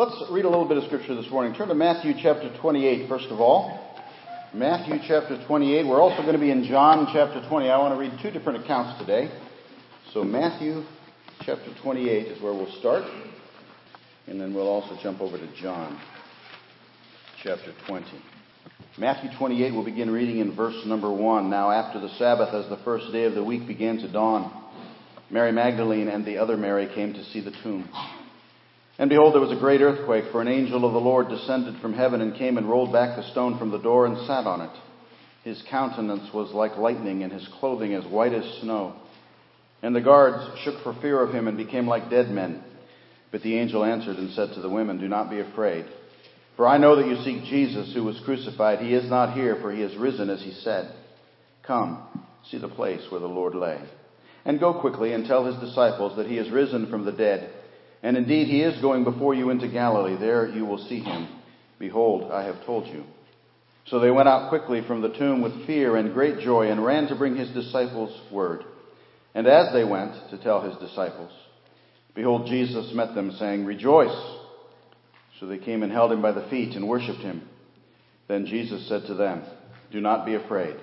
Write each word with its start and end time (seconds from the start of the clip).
Let's 0.00 0.16
read 0.30 0.46
a 0.46 0.48
little 0.48 0.66
bit 0.66 0.78
of 0.78 0.84
scripture 0.84 1.14
this 1.14 1.30
morning. 1.30 1.52
Turn 1.52 1.68
to 1.68 1.74
Matthew 1.74 2.14
chapter 2.22 2.50
28, 2.58 3.06
first 3.06 3.26
of 3.26 3.38
all. 3.38 3.98
Matthew 4.54 4.94
chapter 5.06 5.44
28. 5.46 5.86
We're 5.86 6.00
also 6.00 6.22
going 6.22 6.32
to 6.32 6.40
be 6.40 6.50
in 6.50 6.64
John 6.64 7.06
chapter 7.12 7.46
20. 7.46 7.68
I 7.68 7.76
want 7.76 7.92
to 7.92 8.00
read 8.00 8.12
two 8.22 8.30
different 8.30 8.64
accounts 8.64 8.98
today. 8.98 9.30
So, 10.14 10.24
Matthew 10.24 10.84
chapter 11.42 11.70
28 11.82 12.28
is 12.28 12.42
where 12.42 12.54
we'll 12.54 12.74
start. 12.78 13.04
And 14.26 14.40
then 14.40 14.54
we'll 14.54 14.70
also 14.70 14.96
jump 15.02 15.20
over 15.20 15.36
to 15.36 15.46
John 15.60 16.00
chapter 17.42 17.74
20. 17.86 18.06
Matthew 18.96 19.28
28, 19.36 19.74
we'll 19.74 19.84
begin 19.84 20.10
reading 20.10 20.38
in 20.38 20.56
verse 20.56 20.80
number 20.86 21.12
1. 21.12 21.50
Now, 21.50 21.70
after 21.70 22.00
the 22.00 22.08
Sabbath, 22.16 22.54
as 22.54 22.70
the 22.70 22.82
first 22.86 23.12
day 23.12 23.24
of 23.24 23.34
the 23.34 23.44
week 23.44 23.68
began 23.68 23.98
to 23.98 24.10
dawn, 24.10 24.50
Mary 25.28 25.52
Magdalene 25.52 26.08
and 26.08 26.24
the 26.24 26.38
other 26.38 26.56
Mary 26.56 26.88
came 26.94 27.12
to 27.12 27.22
see 27.22 27.42
the 27.42 27.52
tomb. 27.62 27.86
And 29.00 29.08
behold, 29.08 29.32
there 29.32 29.40
was 29.40 29.50
a 29.50 29.58
great 29.58 29.80
earthquake, 29.80 30.26
for 30.30 30.42
an 30.42 30.48
angel 30.48 30.84
of 30.84 30.92
the 30.92 31.00
Lord 31.00 31.30
descended 31.30 31.80
from 31.80 31.94
heaven 31.94 32.20
and 32.20 32.36
came 32.36 32.58
and 32.58 32.68
rolled 32.68 32.92
back 32.92 33.16
the 33.16 33.30
stone 33.30 33.58
from 33.58 33.70
the 33.70 33.78
door 33.78 34.04
and 34.04 34.26
sat 34.26 34.46
on 34.46 34.60
it. 34.60 34.70
His 35.42 35.62
countenance 35.70 36.30
was 36.34 36.52
like 36.52 36.76
lightning, 36.76 37.22
and 37.22 37.32
his 37.32 37.48
clothing 37.60 37.94
as 37.94 38.04
white 38.04 38.34
as 38.34 38.60
snow. 38.60 38.94
And 39.82 39.96
the 39.96 40.02
guards 40.02 40.44
shook 40.62 40.82
for 40.82 40.92
fear 41.00 41.22
of 41.22 41.34
him 41.34 41.48
and 41.48 41.56
became 41.56 41.88
like 41.88 42.10
dead 42.10 42.28
men. 42.28 42.62
But 43.32 43.40
the 43.40 43.56
angel 43.56 43.84
answered 43.84 44.18
and 44.18 44.32
said 44.32 44.50
to 44.52 44.60
the 44.60 44.68
women, 44.68 45.00
Do 45.00 45.08
not 45.08 45.30
be 45.30 45.40
afraid. 45.40 45.86
For 46.58 46.68
I 46.68 46.76
know 46.76 46.96
that 46.96 47.06
you 47.06 47.16
seek 47.24 47.44
Jesus 47.44 47.94
who 47.94 48.04
was 48.04 48.20
crucified. 48.26 48.80
He 48.80 48.92
is 48.92 49.08
not 49.08 49.32
here, 49.32 49.56
for 49.62 49.72
he 49.72 49.80
has 49.80 49.96
risen 49.96 50.28
as 50.28 50.42
he 50.42 50.52
said. 50.52 50.94
Come, 51.66 52.06
see 52.50 52.58
the 52.58 52.68
place 52.68 53.00
where 53.08 53.20
the 53.20 53.26
Lord 53.26 53.54
lay. 53.54 53.80
And 54.44 54.60
go 54.60 54.78
quickly 54.78 55.14
and 55.14 55.24
tell 55.24 55.46
his 55.46 55.56
disciples 55.56 56.18
that 56.18 56.26
he 56.26 56.36
is 56.36 56.50
risen 56.50 56.90
from 56.90 57.06
the 57.06 57.12
dead. 57.12 57.50
And 58.02 58.16
indeed, 58.16 58.46
he 58.46 58.62
is 58.62 58.80
going 58.80 59.04
before 59.04 59.34
you 59.34 59.50
into 59.50 59.68
Galilee. 59.68 60.16
There 60.18 60.48
you 60.48 60.64
will 60.64 60.86
see 60.88 61.00
him. 61.00 61.28
Behold, 61.78 62.30
I 62.32 62.44
have 62.44 62.64
told 62.64 62.86
you. 62.86 63.04
So 63.86 63.98
they 63.98 64.10
went 64.10 64.28
out 64.28 64.48
quickly 64.48 64.82
from 64.86 65.02
the 65.02 65.12
tomb 65.12 65.42
with 65.42 65.66
fear 65.66 65.96
and 65.96 66.14
great 66.14 66.40
joy 66.40 66.70
and 66.70 66.84
ran 66.84 67.08
to 67.08 67.16
bring 67.16 67.36
his 67.36 67.50
disciples 67.50 68.18
word. 68.30 68.64
And 69.34 69.46
as 69.46 69.72
they 69.72 69.84
went 69.84 70.12
to 70.30 70.42
tell 70.42 70.62
his 70.62 70.76
disciples, 70.76 71.32
behold, 72.14 72.46
Jesus 72.46 72.92
met 72.94 73.14
them, 73.14 73.32
saying, 73.32 73.64
Rejoice! 73.64 74.16
So 75.38 75.46
they 75.46 75.58
came 75.58 75.82
and 75.82 75.90
held 75.90 76.12
him 76.12 76.22
by 76.22 76.32
the 76.32 76.48
feet 76.48 76.76
and 76.76 76.88
worshipped 76.88 77.20
him. 77.20 77.48
Then 78.28 78.46
Jesus 78.46 78.88
said 78.88 79.06
to 79.06 79.14
them, 79.14 79.42
Do 79.90 80.00
not 80.00 80.26
be 80.26 80.34
afraid. 80.34 80.76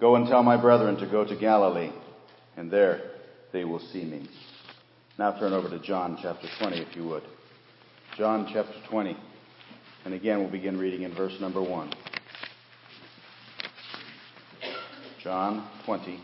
Go 0.00 0.16
and 0.16 0.26
tell 0.26 0.42
my 0.42 0.56
brethren 0.56 0.96
to 0.98 1.06
go 1.06 1.24
to 1.24 1.36
Galilee, 1.36 1.92
and 2.56 2.70
there 2.70 3.02
they 3.52 3.64
will 3.64 3.80
see 3.92 4.04
me. 4.04 4.28
Now 5.20 5.38
turn 5.38 5.52
over 5.52 5.68
to 5.68 5.78
John 5.80 6.18
chapter 6.22 6.48
20, 6.60 6.78
if 6.78 6.96
you 6.96 7.06
would. 7.08 7.22
John 8.16 8.48
chapter 8.50 8.72
20. 8.88 9.14
And 10.06 10.14
again, 10.14 10.40
we'll 10.40 10.50
begin 10.50 10.78
reading 10.78 11.02
in 11.02 11.14
verse 11.14 11.38
number 11.42 11.60
1. 11.60 11.92
John 15.22 15.68
20, 15.84 16.18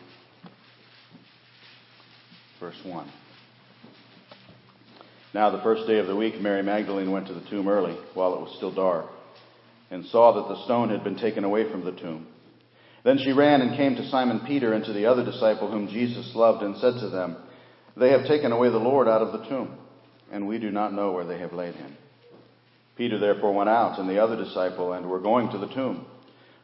verse 2.58 2.80
1. 2.84 3.12
Now, 5.34 5.50
the 5.50 5.62
first 5.62 5.86
day 5.86 5.98
of 5.98 6.06
the 6.06 6.16
week, 6.16 6.40
Mary 6.40 6.62
Magdalene 6.62 7.10
went 7.10 7.26
to 7.26 7.34
the 7.34 7.46
tomb 7.50 7.68
early, 7.68 7.98
while 8.14 8.32
it 8.32 8.40
was 8.40 8.54
still 8.56 8.74
dark, 8.74 9.10
and 9.90 10.06
saw 10.06 10.32
that 10.32 10.48
the 10.54 10.64
stone 10.64 10.88
had 10.88 11.04
been 11.04 11.18
taken 11.18 11.44
away 11.44 11.70
from 11.70 11.84
the 11.84 11.92
tomb. 11.92 12.28
Then 13.04 13.18
she 13.18 13.32
ran 13.32 13.60
and 13.60 13.76
came 13.76 13.94
to 13.96 14.08
Simon 14.08 14.40
Peter 14.46 14.72
and 14.72 14.86
to 14.86 14.94
the 14.94 15.04
other 15.04 15.22
disciple 15.22 15.70
whom 15.70 15.86
Jesus 15.86 16.34
loved, 16.34 16.62
and 16.62 16.78
said 16.78 16.94
to 17.00 17.10
them, 17.10 17.36
They 17.96 18.10
have 18.10 18.26
taken 18.26 18.52
away 18.52 18.68
the 18.68 18.78
Lord 18.78 19.08
out 19.08 19.22
of 19.22 19.32
the 19.32 19.48
tomb, 19.48 19.76
and 20.30 20.46
we 20.46 20.58
do 20.58 20.70
not 20.70 20.92
know 20.92 21.12
where 21.12 21.24
they 21.24 21.38
have 21.38 21.52
laid 21.52 21.74
him. 21.74 21.96
Peter 22.96 23.18
therefore 23.18 23.54
went 23.54 23.68
out, 23.68 23.98
and 23.98 24.08
the 24.08 24.22
other 24.22 24.36
disciple, 24.36 24.92
and 24.92 25.08
were 25.08 25.20
going 25.20 25.50
to 25.50 25.58
the 25.58 25.72
tomb. 25.74 26.06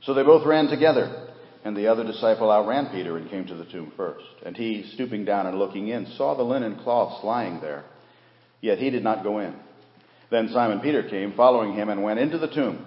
So 0.02 0.14
they 0.14 0.22
both 0.22 0.46
ran 0.46 0.68
together. 0.68 1.28
And 1.64 1.76
the 1.76 1.86
other 1.86 2.02
disciple 2.02 2.50
outran 2.50 2.88
Peter 2.90 3.16
and 3.16 3.30
came 3.30 3.46
to 3.46 3.54
the 3.54 3.66
tomb 3.66 3.92
first. 3.96 4.24
And 4.44 4.56
he, 4.56 4.90
stooping 4.94 5.24
down 5.24 5.46
and 5.46 5.60
looking 5.60 5.86
in, 5.86 6.06
saw 6.16 6.34
the 6.34 6.42
linen 6.42 6.80
cloths 6.82 7.22
lying 7.22 7.60
there 7.60 7.84
Yet 8.62 8.78
he 8.78 8.88
did 8.88 9.04
not 9.04 9.24
go 9.24 9.40
in. 9.40 9.54
Then 10.30 10.48
Simon 10.48 10.80
Peter 10.80 11.02
came, 11.02 11.34
following 11.36 11.74
him, 11.74 11.90
and 11.90 12.02
went 12.02 12.20
into 12.20 12.38
the 12.38 12.48
tomb. 12.48 12.86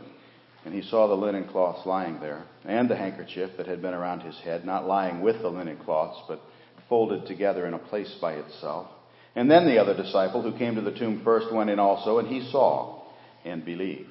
And 0.63 0.73
he 0.73 0.81
saw 0.81 1.07
the 1.07 1.13
linen 1.13 1.47
cloths 1.47 1.85
lying 1.85 2.19
there, 2.19 2.43
and 2.63 2.89
the 2.89 2.95
handkerchief 2.95 3.51
that 3.57 3.67
had 3.67 3.83
been 3.83 3.93
around 3.93 4.21
his 4.21 4.35
head, 4.37 4.65
not 4.65 4.87
lying 4.87 5.21
with 5.21 5.39
the 5.43 5.49
linen 5.49 5.77
cloths, 5.77 6.19
but 6.27 6.41
folded 6.89 7.25
together 7.27 7.65
in 7.65 7.73
a 7.73 7.79
place 7.79 8.13
by 8.21 8.33
itself. 8.33 8.87
And 9.35 9.51
then 9.51 9.65
the 9.65 9.79
other 9.79 9.95
disciple, 9.95 10.41
who 10.41 10.57
came 10.57 10.75
to 10.75 10.81
the 10.81 10.97
tomb 10.97 11.21
first, 11.23 11.53
went 11.53 11.69
in 11.69 11.79
also, 11.79 12.19
and 12.19 12.27
he 12.27 12.49
saw 12.51 13.03
and 13.43 13.65
believed. 13.65 14.09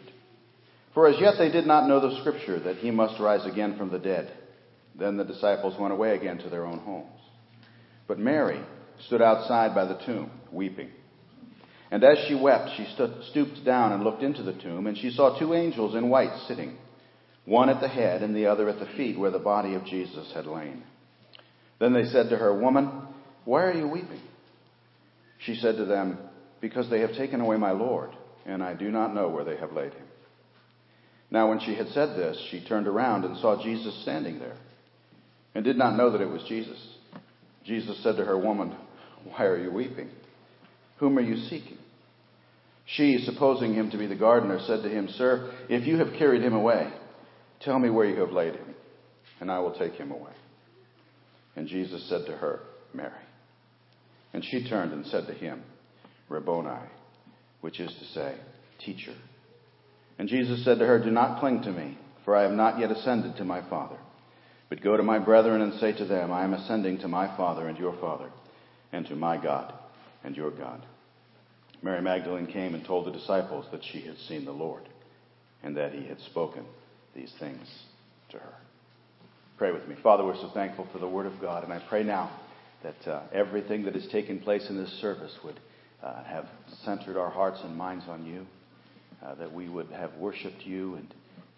For 0.93 1.09
as 1.09 1.21
yet 1.21 1.35
they 1.39 1.51
did 1.51 1.67
not 1.67 1.89
know 1.89 2.01
the 2.01 2.21
scripture 2.21 2.61
that 2.61 2.77
he 2.77 2.91
must 2.91 3.21
rise 3.21 3.45
again 3.47 3.77
from 3.77 3.91
the 3.91 3.99
dead. 3.99 4.33
Then 4.97 5.17
the 5.17 5.25
disciples 5.25 5.79
went 5.79 5.93
away 5.93 6.15
again 6.15 6.39
to 6.39 6.49
their 6.49 6.67
own 6.67 6.79
homes. 6.79 7.21
But 8.07 8.19
Mary 8.19 8.61
stood 9.07 9.23
outside 9.23 9.75
by 9.75 9.87
the 9.87 9.99
tomb, 10.07 10.31
weeping. 10.53 10.91
And 11.91 12.05
as 12.05 12.19
she 12.29 12.35
wept, 12.35 12.71
she 12.77 12.87
stooped 13.31 13.65
down 13.65 13.93
and 13.93 14.05
looked 14.05 14.23
into 14.23 14.43
the 14.43 14.53
tomb, 14.53 14.87
and 14.87 14.97
she 14.97 15.11
saw 15.11 15.39
two 15.39 15.55
angels 15.55 15.95
in 15.95 16.09
white 16.09 16.37
sitting, 16.49 16.77
one 17.45 17.69
at 17.69 17.81
the 17.81 17.89
head 17.89 18.23
and 18.23 18.35
the 18.35 18.47
other 18.47 18.69
at 18.69 18.79
the 18.79 18.97
feet 18.97 19.19
where 19.19 19.31
the 19.31 19.39
body 19.39 19.75
of 19.75 19.85
Jesus 19.85 20.31
had 20.33 20.47
lain. 20.47 20.83
Then 21.79 21.93
they 21.93 22.05
said 22.05 22.31
to 22.31 22.37
her, 22.37 22.59
Woman, 22.59 22.91
why 23.45 23.65
are 23.65 23.75
you 23.75 23.89
weeping? 23.89 24.21
She 25.39 25.55
said 25.57 25.77
to 25.77 25.85
them, 25.85 26.19
Because 26.61 26.89
they 26.89 27.01
have 27.01 27.13
taken 27.13 27.41
away 27.41 27.57
my 27.57 27.73
Lord, 27.73 28.11
and 28.47 28.63
I 28.63 28.75
do 28.75 28.91
not 28.91 29.15
know 29.15 29.29
where 29.29 29.45
they 29.45 29.57
have 29.57 29.73
laid 29.73 29.93
him. 29.93 30.07
Now, 31.31 31.49
when 31.49 31.61
she 31.61 31.75
had 31.75 31.89
said 31.89 32.17
this, 32.17 32.41
she 32.51 32.65
turned 32.65 32.87
around 32.87 33.25
and 33.25 33.37
saw 33.39 33.63
Jesus 33.63 34.03
standing 34.03 34.39
there, 34.39 34.57
and 35.55 35.65
did 35.65 35.77
not 35.77 35.97
know 35.97 36.11
that 36.11 36.21
it 36.21 36.31
was 36.31 36.45
Jesus. 36.49 36.79
Jesus 37.65 38.03
said 38.03 38.17
to 38.17 38.25
her, 38.25 38.39
Woman, 38.39 38.75
why 39.25 39.45
are 39.45 39.63
you 39.63 39.73
weeping? 39.73 40.11
Whom 40.99 41.19
are 41.19 41.23
you 41.23 41.37
seeking? 41.49 41.79
She, 42.87 43.19
supposing 43.25 43.75
him 43.75 43.91
to 43.91 43.99
be 43.99 44.07
the 44.07 44.15
gardener, 44.15 44.61
said 44.67 44.83
to 44.83 44.89
him, 44.89 45.09
Sir, 45.09 45.53
if 45.69 45.87
you 45.87 45.99
have 45.99 46.13
carried 46.19 46.43
him 46.43 46.53
away, 46.53 46.93
tell 47.61 47.79
me 47.79 47.89
where 47.89 48.07
you 48.07 48.21
have 48.21 48.31
laid 48.31 48.55
him, 48.55 48.75
and 49.41 49.51
I 49.51 49.59
will 49.61 49.73
take 49.73 49.95
him 49.95 50.13
away. 50.13 50.33
And 51.57 51.69
Jesus 51.69 52.09
said 52.09 52.27
to 52.27 52.33
her, 52.33 52.61
Mary. 52.93 53.13
And 54.33 54.45
she 54.45 54.69
turned 54.69 54.93
and 54.93 55.07
said 55.07 55.27
to 55.27 55.35
him, 55.35 55.63
Rabboni, 56.29 56.89
which 57.61 57.81
is 57.81 57.95
to 57.95 58.05
say, 58.07 58.35
Teacher. 58.85 59.15
And 60.19 60.29
Jesus 60.29 60.65
said 60.65 60.79
to 60.79 60.87
her, 60.87 60.99
Do 60.99 61.11
not 61.11 61.41
cling 61.41 61.63
to 61.63 61.73
me, 61.73 61.99
for 62.25 62.37
I 62.37 62.43
have 62.43 62.53
not 62.53 62.79
yet 62.79 62.91
ascended 62.91 63.37
to 63.37 63.45
my 63.45 63.69
Father. 63.69 63.97
But 64.69 64.83
go 64.83 64.97
to 64.97 65.03
my 65.03 65.19
brethren 65.19 65.61
and 65.61 65.79
say 65.81 65.93
to 65.93 66.05
them, 66.05 66.33
I 66.33 66.45
am 66.45 66.55
ascending 66.55 66.99
to 66.99 67.09
my 67.09 67.37
Father 67.37 67.69
and 67.69 67.79
your 67.79 67.97
Father, 68.01 68.31
and 68.93 69.07
to 69.07 69.15
my 69.15 69.37
God 69.41 69.73
and 70.25 70.37
your 70.37 70.51
God. 70.51 70.85
Mary 71.83 72.01
Magdalene 72.01 72.47
came 72.47 72.75
and 72.75 72.85
told 72.85 73.07
the 73.07 73.13
disciples 73.13 73.67
that 73.71 73.85
she 73.93 74.01
had 74.01 74.17
seen 74.27 74.45
the 74.45 74.53
Lord 74.53 74.89
and 75.63 75.77
that 75.77 75.93
he 75.93 76.07
had 76.07 76.19
spoken 76.21 76.65
these 77.15 77.33
things 77.39 77.67
to 78.31 78.39
her. 78.39 78.55
Pray 79.65 79.73
with 79.73 79.89
me. 79.89 79.97
Father, 80.03 80.27
we're 80.27 80.37
so 80.37 80.51
thankful 80.53 80.87
for 80.93 80.99
the 80.99 81.09
Word 81.09 81.25
of 81.25 81.41
God, 81.41 81.65
and 81.65 81.73
I 81.73 81.79
pray 81.89 82.03
now 82.03 82.31
that 82.83 83.11
uh, 83.11 83.23
everything 83.33 83.83
that 83.85 83.95
has 83.95 84.07
taken 84.09 84.39
place 84.39 84.69
in 84.69 84.77
this 84.77 84.93
service 85.01 85.33
would 85.43 85.59
uh, 86.03 86.23
have 86.25 86.47
centered 86.85 87.17
our 87.17 87.31
hearts 87.31 87.61
and 87.65 87.75
minds 87.75 88.05
on 88.07 88.27
you, 88.27 88.47
uh, 89.25 89.35
that 89.37 89.51
we 89.51 89.71
would 89.71 89.87
have 89.87 90.13
worshiped 90.17 90.67
you 90.67 90.97
and, 90.97 91.15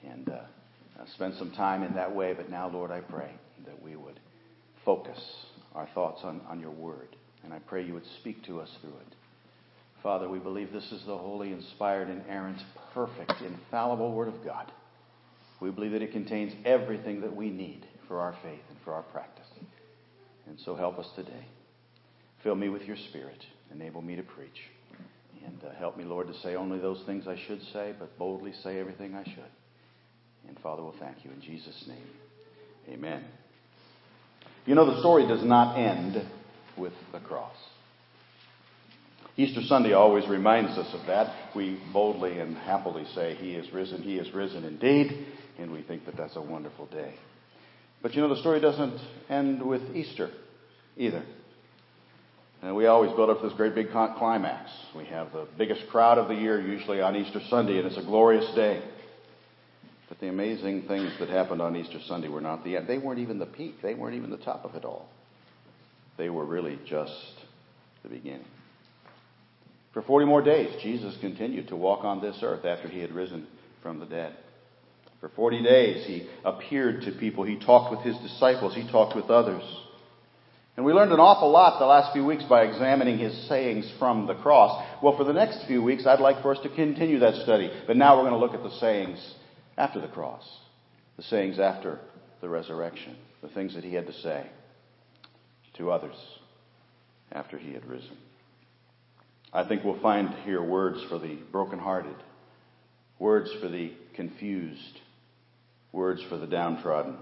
and 0.08 0.28
uh, 0.28 0.34
uh, 0.34 1.04
spent 1.16 1.34
some 1.34 1.50
time 1.50 1.82
in 1.82 1.94
that 1.94 2.14
way. 2.14 2.32
But 2.32 2.48
now, 2.48 2.68
Lord, 2.68 2.92
I 2.92 3.00
pray 3.00 3.32
that 3.66 3.82
we 3.82 3.96
would 3.96 4.20
focus 4.84 5.18
our 5.74 5.88
thoughts 5.92 6.20
on, 6.22 6.42
on 6.48 6.60
your 6.60 6.70
Word, 6.70 7.08
and 7.42 7.52
I 7.52 7.58
pray 7.58 7.84
you 7.84 7.94
would 7.94 8.06
speak 8.20 8.44
to 8.44 8.60
us 8.60 8.70
through 8.82 8.94
it. 9.00 9.16
Father, 10.00 10.28
we 10.28 10.38
believe 10.38 10.72
this 10.72 10.92
is 10.92 11.04
the 11.06 11.18
holy, 11.18 11.50
inspired, 11.50 12.08
inerrant, 12.08 12.62
perfect, 12.94 13.32
infallible 13.42 14.12
Word 14.12 14.28
of 14.28 14.44
God. 14.44 14.70
We 15.59 15.70
believe 15.70 15.91
that 15.91 16.02
it 16.02 16.12
contains 16.12 16.52
everything 16.64 17.22
that 17.22 17.34
we 17.34 17.50
need 17.50 17.84
for 18.08 18.20
our 18.20 18.34
faith 18.42 18.62
and 18.68 18.78
for 18.84 18.92
our 18.92 19.03
practice. 19.03 19.47
And 20.47 20.58
so 20.64 20.76
help 20.76 20.98
us 20.98 21.06
today. 21.16 21.47
Fill 22.42 22.54
me 22.54 22.68
with 22.68 22.82
your 22.82 22.97
Spirit. 23.08 23.44
Enable 23.72 24.03
me 24.03 24.16
to 24.16 24.22
preach. 24.22 24.58
And 25.44 25.62
uh, 25.64 25.74
help 25.78 25.97
me, 25.97 26.04
Lord, 26.04 26.28
to 26.28 26.34
say 26.41 26.54
only 26.54 26.78
those 26.78 27.03
things 27.06 27.26
I 27.28 27.38
should 27.47 27.60
say, 27.72 27.94
but 27.98 28.18
boldly 28.18 28.53
say 28.62 28.78
everything 28.78 29.14
I 29.14 29.24
should. 29.24 29.50
And 30.48 30.58
Father, 30.60 30.82
we'll 30.82 30.94
thank 30.98 31.24
you 31.24 31.30
in 31.30 31.41
Jesus' 31.41 31.84
name. 31.86 32.06
Amen. 32.88 33.24
You 34.64 34.74
know, 34.74 34.92
the 34.92 35.00
story 35.00 35.26
does 35.26 35.44
not 35.44 35.76
end 35.76 36.24
with 36.76 36.92
the 37.12 37.20
cross. 37.20 37.54
Easter 39.36 39.60
Sunday 39.62 39.92
always 39.92 40.26
reminds 40.28 40.78
us 40.78 40.92
of 40.94 41.06
that. 41.06 41.54
We 41.54 41.78
boldly 41.92 42.38
and 42.38 42.56
happily 42.56 43.04
say, 43.14 43.34
He 43.34 43.52
is 43.52 43.72
risen, 43.72 44.02
He 44.02 44.16
is 44.16 44.32
risen 44.32 44.64
indeed, 44.64 45.26
and 45.59 45.70
we 45.70 45.82
think 45.82 46.06
that 46.06 46.16
that's 46.16 46.36
a 46.36 46.42
wonderful 46.42 46.86
day. 46.86 47.14
But 48.03 48.15
you 48.15 48.22
know, 48.22 48.28
the 48.28 48.41
story 48.41 48.60
doesn't 48.60 49.01
end 49.28 49.63
with 49.63 49.83
Easter 49.95 50.31
either. 50.97 51.25
And 52.63 52.75
we 52.75 52.87
always 52.87 53.13
build 53.13 53.31
up 53.31 53.43
this 53.43 53.53
great 53.53 53.75
big 53.75 53.91
climax. 53.91 54.71
We 54.95 55.04
have 55.07 55.33
the 55.33 55.47
biggest 55.59 55.89
crowd 55.89 56.19
of 56.19 56.28
the 56.28 56.34
year, 56.34 56.60
usually 56.60 57.01
on 57.01 57.15
Easter 57.16 57.41
Sunday, 57.48 57.78
and 57.78 57.87
it's 57.87 57.98
a 57.98 58.03
glorious 58.03 58.51
day. 58.54 58.83
But 60.09 60.21
the 60.21 60.28
amazing 60.28 60.83
things 60.83 61.13
that 61.19 61.28
happened 61.28 61.60
on 61.60 61.77
Easter 61.77 61.98
Sunday 62.07 62.28
were 62.28 62.41
not 62.41 62.65
the 62.65 62.77
end. 62.77 62.87
They 62.87 62.98
weren't 62.98 63.19
even 63.19 63.39
the 63.39 63.47
peak. 63.47 63.83
They 63.83 63.95
weren't 63.95 64.16
even 64.16 64.31
the 64.31 64.37
top 64.37 64.65
of 64.65 64.75
it 64.75 64.84
all. 64.84 65.09
They 66.16 66.31
were 66.31 66.45
really 66.45 66.78
just 66.87 67.13
the 68.03 68.09
beginning. 68.09 68.47
For 69.93 70.03
40 70.03 70.27
more 70.27 70.43
days, 70.43 70.71
Jesus 70.83 71.16
continued 71.21 71.69
to 71.69 71.77
walk 71.77 72.04
on 72.04 72.21
this 72.21 72.39
earth 72.43 72.65
after 72.65 72.89
he 72.89 73.01
had 73.01 73.13
risen 73.13 73.47
from 73.83 73.98
the 73.98 74.07
dead. 74.07 74.37
For 75.26 75.50
40 75.50 75.62
days, 75.64 76.06
he 76.06 76.28
appeared 76.44 77.02
to 77.02 77.10
people. 77.10 77.42
He 77.42 77.58
talked 77.58 77.90
with 77.90 78.00
his 78.02 78.16
disciples. 78.18 78.76
He 78.76 78.88
talked 78.88 79.16
with 79.16 79.24
others. 79.24 79.64
And 80.76 80.86
we 80.86 80.92
learned 80.92 81.10
an 81.10 81.18
awful 81.18 81.50
lot 81.50 81.80
the 81.80 81.86
last 81.86 82.12
few 82.12 82.24
weeks 82.24 82.44
by 82.44 82.62
examining 82.62 83.18
his 83.18 83.48
sayings 83.48 83.90
from 83.98 84.28
the 84.28 84.36
cross. 84.36 84.80
Well, 85.02 85.16
for 85.16 85.24
the 85.24 85.32
next 85.32 85.66
few 85.66 85.82
weeks, 85.82 86.06
I'd 86.06 86.20
like 86.20 86.42
for 86.42 86.54
us 86.54 86.62
to 86.62 86.68
continue 86.68 87.18
that 87.18 87.42
study. 87.42 87.72
But 87.88 87.96
now 87.96 88.16
we're 88.16 88.30
going 88.30 88.38
to 88.40 88.46
look 88.46 88.54
at 88.54 88.62
the 88.62 88.78
sayings 88.78 89.18
after 89.76 90.00
the 90.00 90.06
cross, 90.06 90.44
the 91.16 91.24
sayings 91.24 91.58
after 91.58 91.98
the 92.40 92.48
resurrection, 92.48 93.16
the 93.42 93.48
things 93.48 93.74
that 93.74 93.82
he 93.82 93.94
had 93.94 94.06
to 94.06 94.12
say 94.12 94.46
to 95.78 95.90
others 95.90 96.14
after 97.32 97.58
he 97.58 97.72
had 97.72 97.84
risen. 97.84 98.16
I 99.52 99.66
think 99.66 99.82
we'll 99.82 100.00
find 100.00 100.28
here 100.44 100.62
words 100.62 101.02
for 101.08 101.18
the 101.18 101.36
brokenhearted, 101.50 102.16
words 103.18 103.50
for 103.60 103.68
the 103.68 103.90
confused, 104.14 105.00
words 105.97 106.22
for 106.28 106.37
the 106.37 106.47
downtrodden. 106.47 107.16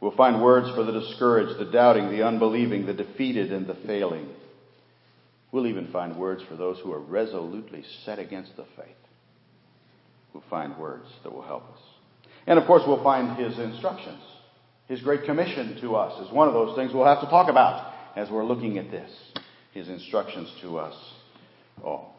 We'll 0.00 0.16
find 0.16 0.42
words 0.42 0.68
for 0.74 0.82
the 0.82 0.98
discouraged, 0.98 1.60
the 1.60 1.70
doubting, 1.70 2.10
the 2.10 2.26
unbelieving, 2.26 2.86
the 2.86 2.94
defeated, 2.94 3.52
and 3.52 3.68
the 3.68 3.76
failing. 3.86 4.28
We'll 5.52 5.68
even 5.68 5.92
find 5.92 6.16
words 6.16 6.42
for 6.48 6.56
those 6.56 6.78
who 6.82 6.92
are 6.92 6.98
resolutely 6.98 7.84
set 8.04 8.18
against 8.18 8.56
the 8.56 8.64
faith. 8.76 8.96
We'll 10.32 10.42
find 10.50 10.76
words 10.78 11.06
that 11.22 11.32
will 11.32 11.42
help 11.42 11.64
us. 11.64 11.78
And 12.46 12.58
of 12.58 12.66
course, 12.66 12.82
we'll 12.86 13.04
find 13.04 13.36
his 13.38 13.56
instructions. 13.58 14.22
His 14.88 15.00
great 15.02 15.24
commission 15.24 15.78
to 15.82 15.94
us 15.94 16.26
is 16.26 16.32
one 16.32 16.48
of 16.48 16.54
those 16.54 16.74
things 16.74 16.92
we'll 16.92 17.04
have 17.04 17.20
to 17.20 17.30
talk 17.30 17.48
about 17.48 17.92
as 18.16 18.30
we're 18.30 18.44
looking 18.44 18.78
at 18.78 18.90
this. 18.90 19.10
His 19.72 19.88
instructions 19.88 20.50
to 20.62 20.78
us 20.78 20.94
all. 21.84 22.11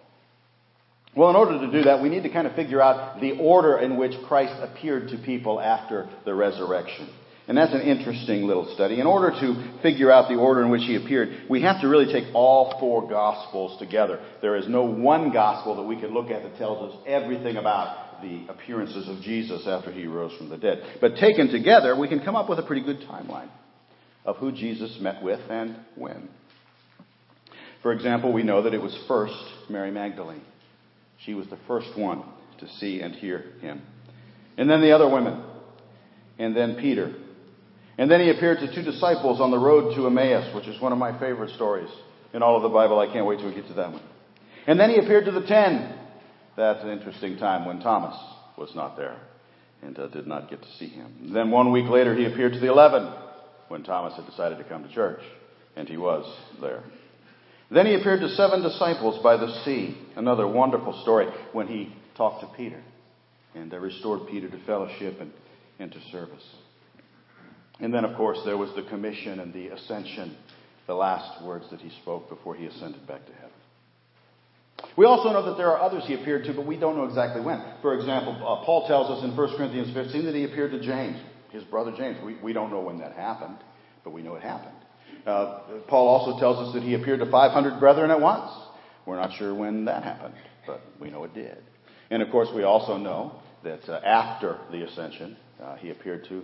Well, 1.16 1.30
in 1.30 1.36
order 1.36 1.60
to 1.60 1.72
do 1.72 1.84
that, 1.84 2.02
we 2.02 2.10
need 2.10 2.24
to 2.24 2.30
kind 2.30 2.48
of 2.48 2.56
figure 2.56 2.82
out 2.82 3.22
the 3.22 3.38
order 3.40 3.78
in 3.78 3.98
which 3.98 4.14
Christ 4.28 4.54
appeared 4.62 5.10
to 5.10 5.18
people 5.18 5.60
after 5.60 6.10
the 6.26 6.34
resurrection. 6.34 7.10
And 7.48 7.58
that's 7.58 7.74
an 7.74 7.82
interesting 7.82 8.48
little 8.48 8.74
study. 8.74 9.02
In 9.02 9.06
order 9.06 9.30
to 9.30 9.80
figure 9.82 10.10
out 10.10 10.30
the 10.30 10.36
order 10.36 10.64
in 10.64 10.72
which 10.72 10.84
he 10.84 10.96
appeared, 10.96 11.50
we 11.50 11.62
have 11.62 11.82
to 11.82 11.88
really 11.88 12.12
take 12.12 12.34
all 12.34 12.80
four 12.80 13.08
gospels 13.08 13.78
together. 13.80 14.24
There 14.42 14.56
is 14.56 14.68
no 14.68 14.84
one 14.84 15.32
gospel 15.32 15.76
that 15.76 15.84
we 15.84 16.00
can 16.00 16.14
look 16.14 16.32
at 16.32 16.42
that 16.42 16.58
tells 16.58 16.92
us 16.92 17.00
everything 17.06 17.58
about 17.58 18.22
the 18.22 18.48
appearances 18.48 19.10
of 19.10 19.22
Jesus 19.22 19.68
after 19.68 19.92
he 19.92 20.08
rose 20.08 20.36
from 20.38 20.50
the 20.50 20.58
dead. 20.58 20.84
But 21.02 21.18
taken 21.18 21.50
together, 21.50 22.00
we 22.00 22.08
can 22.08 22.22
come 22.22 22.38
up 22.38 22.50
with 22.50 22.60
a 22.60 22.64
pretty 22.64 22.84
good 22.84 23.02
timeline 23.02 23.50
of 24.26 24.38
who 24.38 24.54
Jesus 24.54 24.98
met 25.02 25.22
with 25.22 25.42
and 25.50 25.76
when. 25.96 26.30
For 27.82 27.92
example, 27.92 28.32
we 28.32 28.44
know 28.44 28.64
that 28.64 28.74
it 28.74 28.82
was 28.82 28.98
first 29.10 29.36
Mary 29.70 29.92
Magdalene. 29.92 30.44
She 31.26 31.34
was 31.34 31.48
the 31.48 31.60
first 31.68 31.98
one 31.98 32.24
to 32.60 32.68
see 32.80 33.02
and 33.02 33.16
hear 33.16 33.54
him. 33.62 33.82
And 34.58 34.70
then 34.70 34.82
the 34.82 34.92
other 34.92 35.10
women. 35.10 35.44
And 36.38 36.56
then 36.56 36.76
Peter. 36.76 37.14
And 37.98 38.10
then 38.10 38.22
he 38.22 38.30
appeared 38.30 38.60
to 38.60 38.74
two 38.74 38.82
disciples 38.82 39.40
on 39.40 39.52
the 39.52 39.58
road 39.58 39.96
to 39.96 40.08
Emmaus, 40.08 40.54
which 40.56 40.68
is 40.68 40.82
one 40.82 40.92
of 40.92 40.98
my 40.98 41.18
favorite 41.20 41.52
stories 41.56 41.90
in 42.34 42.42
all 42.42 42.58
of 42.58 42.64
the 42.64 42.70
Bible. 42.70 43.00
I 43.00 43.12
can't 43.12 43.26
wait 43.26 43.40
till 43.40 43.50
we 43.50 43.56
get 43.56 43.68
to 43.68 43.74
that 43.74 43.92
one. 43.92 44.02
And 44.66 44.80
then 44.80 44.90
he 44.90 44.98
appeared 44.98 45.26
to 45.26 45.32
the 45.32 45.46
ten. 45.46 45.98
That's 46.56 46.84
an 46.84 46.90
interesting 46.90 47.38
time 47.38 47.66
when 47.66 47.80
Thomas 47.80 48.16
was 48.58 48.72
not 48.76 48.98
there 48.98 49.20
and 49.82 49.98
uh, 50.00 50.08
did 50.08 50.28
not 50.28 50.50
get 50.50 50.62
to 50.62 50.72
see 50.80 50.88
him. 50.88 51.32
Then 51.34 51.52
one 51.52 51.72
week 51.72 51.90
later, 51.90 52.16
he 52.16 52.26
appeared 52.26 52.54
to 52.54 52.60
the 52.60 52.72
eleven 52.72 53.12
when 53.68 53.84
Thomas 53.84 54.16
had 54.16 54.26
decided 54.26 54.58
to 54.58 54.64
come 54.64 54.84
to 54.88 54.94
church, 54.94 55.22
and 55.76 55.88
he 55.88 55.98
was 55.98 56.26
there. 56.62 56.84
Then 57.74 57.88
he 57.88 57.96
appeared 57.96 58.22
to 58.22 58.30
seven 58.30 58.62
disciples 58.62 59.22
by 59.24 59.38
the 59.38 59.52
sea. 59.64 59.98
Another 60.16 60.48
wonderful 60.48 61.02
story 61.02 61.28
when 61.54 61.68
he 61.68 61.96
talked 62.16 62.42
to 62.42 62.48
Peter 62.56 62.82
and 63.56 63.72
restored 63.72 64.28
Peter 64.30 64.50
to 64.50 64.66
fellowship 64.66 65.20
and, 65.20 65.32
and 65.80 65.92
to 65.92 66.00
service. 66.12 66.44
And 67.80 67.94
then, 67.94 68.06
of 68.06 68.16
course, 68.16 68.40
there 68.46 68.58
was 68.58 68.70
the 68.76 68.84
commission 68.84 69.40
and 69.40 69.54
the 69.54 69.70
ascension, 69.70 70.38
the 70.86 70.94
last 70.94 71.44
words 71.44 71.66
that 71.72 71.80
he 71.82 71.90
spoke 72.02 72.30
before 72.30 72.56
he 72.56 72.66
ascended 72.66 73.08
back 73.08 73.26
to 73.26 73.34
heaven. 73.34 73.50
We 74.96 75.06
also 75.06 75.32
know 75.32 75.46
that 75.48 75.58
there 75.58 75.72
are 75.72 75.82
others 75.82 76.04
he 76.06 76.14
appeared 76.14 76.46
to, 76.46 76.54
but 76.54 76.68
we 76.68 76.78
don't 76.78 76.96
know 76.96 77.06
exactly 77.06 77.42
when. 77.42 77.64
For 77.82 77.96
example, 77.96 78.34
uh, 78.34 78.64
Paul 78.66 78.88
tells 78.88 79.10
us 79.10 79.24
in 79.24 79.36
1 79.36 79.58
Corinthians 79.58 79.94
15 79.94 80.26
that 80.26 80.36
he 80.36 80.44
appeared 80.44 80.72
to 80.72 80.80
James, 80.80 81.18
his 81.52 81.64
brother 81.64 81.92
James. 81.98 82.18
We, 82.24 82.36
we 82.36 82.54
don't 82.54 82.72
know 82.72 82.82
when 82.82 83.00
that 83.00 83.14
happened, 83.14 83.58
but 84.04 84.12
we 84.12 84.22
know 84.22 84.36
it 84.36 84.44
happened. 84.44 84.76
Uh, 85.26 85.60
Paul 85.88 86.08
also 86.08 86.40
tells 86.40 86.68
us 86.68 86.74
that 86.74 86.84
he 86.84 86.96
appeared 86.96 87.20
to 87.20 87.30
500 87.30 87.80
brethren 87.80 88.12
at 88.12 88.20
once. 88.20 88.52
We're 89.06 89.20
not 89.20 89.38
sure 89.38 89.54
when 89.54 89.86
that 89.86 90.04
happened, 90.04 90.36
but 90.68 90.82
we 91.00 91.10
know 91.10 91.24
it 91.24 91.34
did. 91.34 91.58
And 92.10 92.22
of 92.22 92.30
course, 92.30 92.50
we 92.54 92.64
also 92.64 92.98
know 92.98 93.40
that 93.64 93.88
uh, 93.88 94.02
after 94.06 94.60
the 94.72 94.84
ascension, 94.84 95.38
uh, 95.62 95.76
he 95.76 95.90
appeared 95.90 96.26
to 96.30 96.44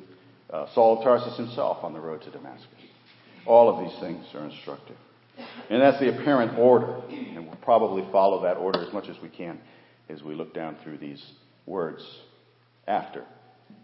uh, 0.52 0.66
Saul 0.74 0.98
of 0.98 1.04
Tarsus 1.04 1.38
himself 1.38 1.84
on 1.84 1.94
the 1.94 2.00
road 2.00 2.22
to 2.24 2.31
Damascus. 2.31 2.68
All 3.46 3.70
of 3.70 3.90
these 3.90 4.00
things 4.00 4.26
are 4.34 4.46
instructive. 4.46 4.96
And 5.70 5.81
that's 5.81 6.00
the 6.00 6.10
apparent 6.10 6.58
order. 6.58 7.02
And 7.10 7.48
we'll 7.48 7.56
probably 7.58 8.04
follow 8.12 8.44
that 8.44 8.58
order 8.58 8.86
as 8.86 8.94
much 8.94 9.08
as 9.10 9.16
we 9.22 9.30
can 9.30 9.60
as 10.10 10.24
we 10.24 10.34
look 10.34 10.54
down 10.54 10.76
through 10.84 10.98
these 10.98 11.24
words 11.66 12.04
after 12.88 13.24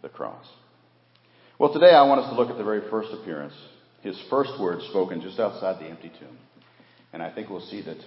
the 0.02 0.10
cross. 0.10 0.46
Well, 1.60 1.72
today 1.72 1.92
I 1.92 2.04
want 2.04 2.22
us 2.22 2.30
to 2.32 2.36
look 2.36 2.50
at 2.50 2.58
the 2.58 2.64
very 2.64 2.90
first 2.90 3.10
appearance 3.14 3.54
his 4.06 4.22
first 4.30 4.52
words 4.60 4.86
spoken 4.92 5.20
just 5.20 5.40
outside 5.40 5.82
the 5.82 5.90
empty 5.90 6.12
tomb. 6.20 6.38
And 7.12 7.24
I 7.24 7.34
think 7.34 7.50
we'll 7.50 7.60
see 7.60 7.82
that 7.82 7.98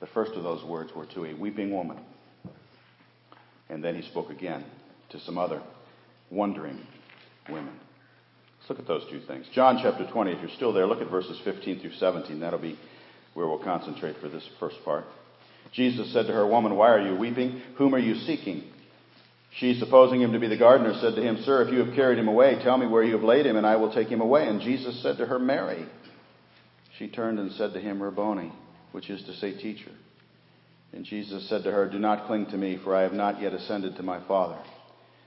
the 0.00 0.06
first 0.14 0.32
of 0.34 0.44
those 0.44 0.64
words 0.64 0.92
were 0.94 1.06
to 1.06 1.24
a 1.24 1.34
weeping 1.34 1.72
woman. 1.72 1.98
And 3.68 3.82
then 3.82 3.96
he 4.00 4.08
spoke 4.08 4.30
again 4.30 4.64
to 5.10 5.18
some 5.20 5.36
other 5.36 5.60
wondering 6.30 6.78
women. 7.48 7.74
Let's 8.60 8.70
look 8.70 8.78
at 8.78 8.86
those 8.86 9.02
two 9.10 9.20
things. 9.26 9.46
John 9.52 9.80
chapter 9.82 10.08
20, 10.10 10.30
if 10.30 10.40
you're 10.40 10.56
still 10.56 10.72
there, 10.72 10.86
look 10.86 11.00
at 11.00 11.10
verses 11.10 11.40
15 11.44 11.80
through 11.80 11.94
17. 11.94 12.38
That'll 12.38 12.60
be 12.60 12.78
where 13.34 13.48
we'll 13.48 13.64
concentrate 13.64 14.16
for 14.20 14.28
this 14.28 14.48
first 14.60 14.76
part. 14.84 15.06
Jesus 15.72 16.12
said 16.12 16.26
to 16.28 16.32
her, 16.32 16.46
Woman, 16.46 16.76
why 16.76 16.90
are 16.90 17.00
you 17.00 17.16
weeping? 17.16 17.60
Whom 17.78 17.96
are 17.96 17.98
you 17.98 18.14
seeking? 18.14 18.62
She, 19.58 19.78
supposing 19.78 20.20
him 20.20 20.32
to 20.32 20.40
be 20.40 20.48
the 20.48 20.56
gardener, 20.56 20.94
said 21.00 21.14
to 21.14 21.22
him, 21.22 21.38
Sir, 21.44 21.62
if 21.62 21.72
you 21.72 21.84
have 21.84 21.94
carried 21.94 22.18
him 22.18 22.26
away, 22.26 22.58
tell 22.62 22.76
me 22.76 22.86
where 22.86 23.04
you 23.04 23.12
have 23.12 23.22
laid 23.22 23.46
him, 23.46 23.56
and 23.56 23.66
I 23.66 23.76
will 23.76 23.92
take 23.92 24.08
him 24.08 24.20
away. 24.20 24.48
And 24.48 24.60
Jesus 24.60 25.00
said 25.02 25.16
to 25.18 25.26
her, 25.26 25.38
Mary. 25.38 25.86
She 26.98 27.08
turned 27.08 27.38
and 27.38 27.52
said 27.52 27.72
to 27.72 27.80
him, 27.80 28.02
Rabboni, 28.02 28.52
which 28.92 29.10
is 29.10 29.22
to 29.24 29.34
say, 29.34 29.52
Teacher. 29.56 29.92
And 30.92 31.04
Jesus 31.04 31.48
said 31.48 31.64
to 31.64 31.70
her, 31.70 31.88
Do 31.88 31.98
not 31.98 32.26
cling 32.26 32.46
to 32.46 32.56
me, 32.56 32.78
for 32.82 32.96
I 32.96 33.02
have 33.02 33.12
not 33.12 33.40
yet 33.40 33.52
ascended 33.52 33.96
to 33.96 34.02
my 34.02 34.26
Father. 34.26 34.58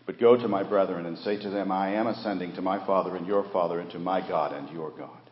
But 0.05 0.19
go 0.19 0.37
to 0.37 0.47
my 0.47 0.63
brethren 0.63 1.05
and 1.05 1.17
say 1.19 1.37
to 1.41 1.49
them, 1.49 1.71
I 1.71 1.95
am 1.95 2.07
ascending 2.07 2.55
to 2.55 2.61
my 2.61 2.85
Father 2.85 3.15
and 3.15 3.27
your 3.27 3.43
Father, 3.51 3.79
and 3.79 3.91
to 3.91 3.99
my 3.99 4.25
God 4.25 4.53
and 4.53 4.69
your 4.69 4.91
God. 4.91 5.26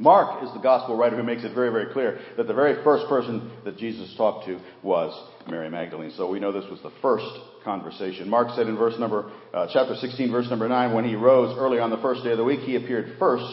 Mark 0.00 0.42
is 0.42 0.50
the 0.54 0.60
gospel 0.60 0.96
writer 0.96 1.14
who 1.14 1.22
makes 1.22 1.44
it 1.44 1.54
very, 1.54 1.70
very 1.70 1.92
clear 1.92 2.18
that 2.38 2.46
the 2.46 2.54
very 2.54 2.82
first 2.82 3.06
person 3.06 3.50
that 3.64 3.76
Jesus 3.76 4.14
talked 4.16 4.46
to 4.46 4.58
was 4.82 5.12
Mary 5.46 5.68
Magdalene. 5.68 6.10
So 6.16 6.30
we 6.30 6.40
know 6.40 6.52
this 6.52 6.70
was 6.70 6.80
the 6.82 6.92
first 7.02 7.26
conversation. 7.64 8.30
Mark 8.30 8.48
said 8.56 8.66
in 8.66 8.78
verse 8.78 8.98
number, 8.98 9.30
uh, 9.52 9.66
chapter 9.70 9.94
16, 9.94 10.32
verse 10.32 10.48
number 10.48 10.66
9, 10.66 10.94
when 10.94 11.04
he 11.04 11.16
rose 11.16 11.54
early 11.58 11.78
on 11.80 11.90
the 11.90 11.98
first 11.98 12.24
day 12.24 12.30
of 12.30 12.38
the 12.38 12.44
week, 12.44 12.60
he 12.60 12.76
appeared 12.76 13.18
first 13.18 13.44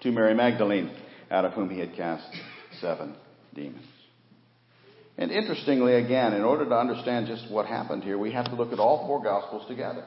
to 0.00 0.10
Mary 0.10 0.34
Magdalene, 0.34 0.90
out 1.30 1.44
of 1.44 1.52
whom 1.52 1.70
he 1.70 1.78
had 1.78 1.94
cast 1.94 2.26
seven 2.80 3.14
demons. 3.54 3.86
And 5.16 5.30
interestingly, 5.30 5.94
again, 5.94 6.32
in 6.32 6.42
order 6.42 6.64
to 6.64 6.74
understand 6.74 7.28
just 7.28 7.48
what 7.52 7.66
happened 7.66 8.02
here, 8.02 8.18
we 8.18 8.32
have 8.32 8.46
to 8.46 8.56
look 8.56 8.72
at 8.72 8.80
all 8.80 9.06
four 9.06 9.22
gospels 9.22 9.64
together. 9.68 10.04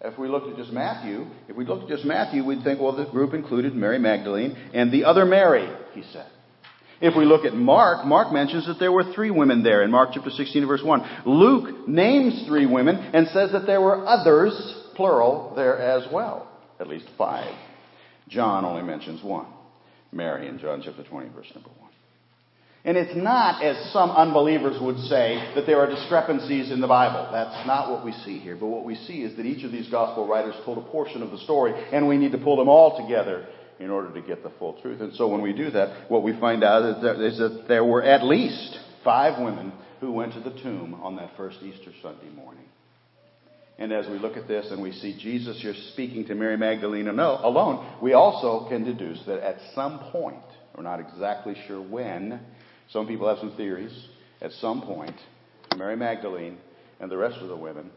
If 0.00 0.16
we 0.16 0.28
looked 0.28 0.48
at 0.48 0.56
just 0.56 0.72
Matthew, 0.72 1.26
if 1.48 1.56
we 1.56 1.64
looked 1.64 1.84
at 1.84 1.88
just 1.88 2.04
Matthew, 2.04 2.44
we'd 2.44 2.62
think, 2.62 2.80
well, 2.80 2.94
the 2.94 3.06
group 3.06 3.34
included 3.34 3.74
Mary 3.74 3.98
Magdalene 3.98 4.56
and 4.72 4.92
the 4.92 5.04
other 5.04 5.24
Mary, 5.24 5.68
he 5.92 6.04
said. 6.12 6.26
If 7.00 7.16
we 7.16 7.24
look 7.24 7.44
at 7.44 7.54
Mark, 7.54 8.04
Mark 8.04 8.32
mentions 8.32 8.66
that 8.66 8.78
there 8.78 8.92
were 8.92 9.12
three 9.12 9.30
women 9.30 9.62
there 9.62 9.82
in 9.82 9.90
Mark 9.90 10.10
chapter 10.14 10.30
16 10.30 10.66
verse 10.66 10.82
1. 10.82 11.22
Luke 11.26 11.88
names 11.88 12.44
three 12.46 12.66
women 12.66 12.96
and 12.96 13.28
says 13.28 13.52
that 13.52 13.66
there 13.66 13.80
were 13.80 14.04
others, 14.06 14.52
plural, 14.94 15.52
there 15.54 15.78
as 15.78 16.06
well. 16.12 16.48
At 16.80 16.88
least 16.88 17.06
five. 17.16 17.54
John 18.28 18.64
only 18.64 18.82
mentions 18.82 19.22
one. 19.22 19.46
Mary 20.12 20.48
in 20.48 20.58
John 20.58 20.82
chapter 20.84 21.04
20 21.04 21.28
verse 21.30 21.50
number 21.54 21.70
1. 21.78 21.87
And 22.88 22.96
it's 22.96 23.14
not, 23.14 23.62
as 23.62 23.92
some 23.92 24.10
unbelievers 24.12 24.80
would 24.80 24.96
say, 24.96 25.52
that 25.54 25.66
there 25.66 25.78
are 25.78 25.90
discrepancies 25.90 26.72
in 26.72 26.80
the 26.80 26.86
Bible. 26.86 27.28
That's 27.30 27.66
not 27.66 27.90
what 27.90 28.02
we 28.02 28.12
see 28.24 28.38
here. 28.38 28.56
But 28.56 28.68
what 28.68 28.82
we 28.82 28.94
see 28.94 29.20
is 29.24 29.36
that 29.36 29.44
each 29.44 29.62
of 29.62 29.70
these 29.70 29.90
gospel 29.90 30.26
writers 30.26 30.54
told 30.64 30.78
a 30.78 30.90
portion 30.90 31.22
of 31.22 31.30
the 31.30 31.36
story, 31.40 31.74
and 31.92 32.08
we 32.08 32.16
need 32.16 32.32
to 32.32 32.38
pull 32.38 32.56
them 32.56 32.70
all 32.70 32.96
together 32.96 33.46
in 33.78 33.90
order 33.90 34.10
to 34.14 34.26
get 34.26 34.42
the 34.42 34.50
full 34.58 34.80
truth. 34.80 35.02
And 35.02 35.12
so 35.16 35.28
when 35.28 35.42
we 35.42 35.52
do 35.52 35.70
that, 35.72 36.10
what 36.10 36.22
we 36.22 36.32
find 36.40 36.64
out 36.64 36.96
is 36.96 37.02
that, 37.02 37.64
there 37.68 37.84
were 37.84 38.02
at 38.02 38.24
least 38.24 38.78
five 39.04 39.38
women 39.38 39.70
who 40.00 40.10
went 40.10 40.32
to 40.32 40.40
the 40.40 40.58
tomb 40.62 40.98
on 41.02 41.16
that 41.16 41.32
first 41.36 41.58
Easter 41.62 41.92
Sunday 42.00 42.30
morning. 42.34 42.64
And 43.76 43.92
as 43.92 44.06
we 44.06 44.18
look 44.18 44.38
at 44.38 44.48
this 44.48 44.68
and 44.70 44.80
we 44.80 44.92
see 44.92 45.14
Jesus 45.20 45.60
here 45.60 45.74
speaking 45.92 46.24
to 46.28 46.34
Mary 46.34 46.56
Magdalene 46.56 47.06
alone, 47.08 47.98
we 48.02 48.14
also 48.14 48.66
can 48.70 48.82
deduce 48.82 49.22
that 49.26 49.40
at 49.40 49.58
some 49.74 49.98
point, 50.10 50.42
we're 50.74 50.84
not 50.84 51.00
exactly 51.00 51.54
sure 51.66 51.82
when, 51.82 52.40
some 52.90 53.06
people 53.06 53.28
have 53.28 53.38
some 53.38 53.54
theories, 53.56 53.92
at 54.40 54.52
some 54.52 54.82
point, 54.82 55.16
Mary 55.76 55.96
Magdalene 55.96 56.58
and 57.00 57.10
the 57.10 57.16
rest 57.16 57.38
of 57.40 57.48
the 57.48 57.56
women 57.56 57.90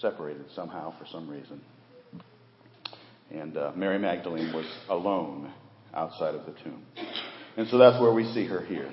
separated 0.00 0.46
somehow 0.54 0.98
for 0.98 1.06
some 1.06 1.28
reason. 1.28 1.60
And 3.30 3.56
uh, 3.56 3.72
Mary 3.74 3.98
Magdalene 3.98 4.52
was 4.52 4.66
alone 4.88 5.52
outside 5.92 6.34
of 6.34 6.46
the 6.46 6.52
tomb. 6.62 6.82
And 7.56 7.68
so 7.68 7.78
that's 7.78 8.00
where 8.00 8.12
we 8.12 8.24
see 8.32 8.46
her 8.46 8.64
here. 8.64 8.92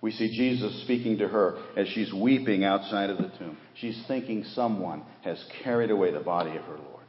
We 0.00 0.12
see 0.12 0.36
Jesus 0.36 0.82
speaking 0.82 1.18
to 1.18 1.28
her 1.28 1.58
as 1.76 1.88
she's 1.88 2.12
weeping 2.12 2.64
outside 2.64 3.10
of 3.10 3.16
the 3.16 3.32
tomb. 3.38 3.56
She's 3.80 4.00
thinking 4.06 4.44
someone 4.54 5.02
has 5.22 5.42
carried 5.62 5.90
away 5.90 6.12
the 6.12 6.20
body 6.20 6.50
of 6.50 6.62
her 6.64 6.76
Lord. 6.76 7.06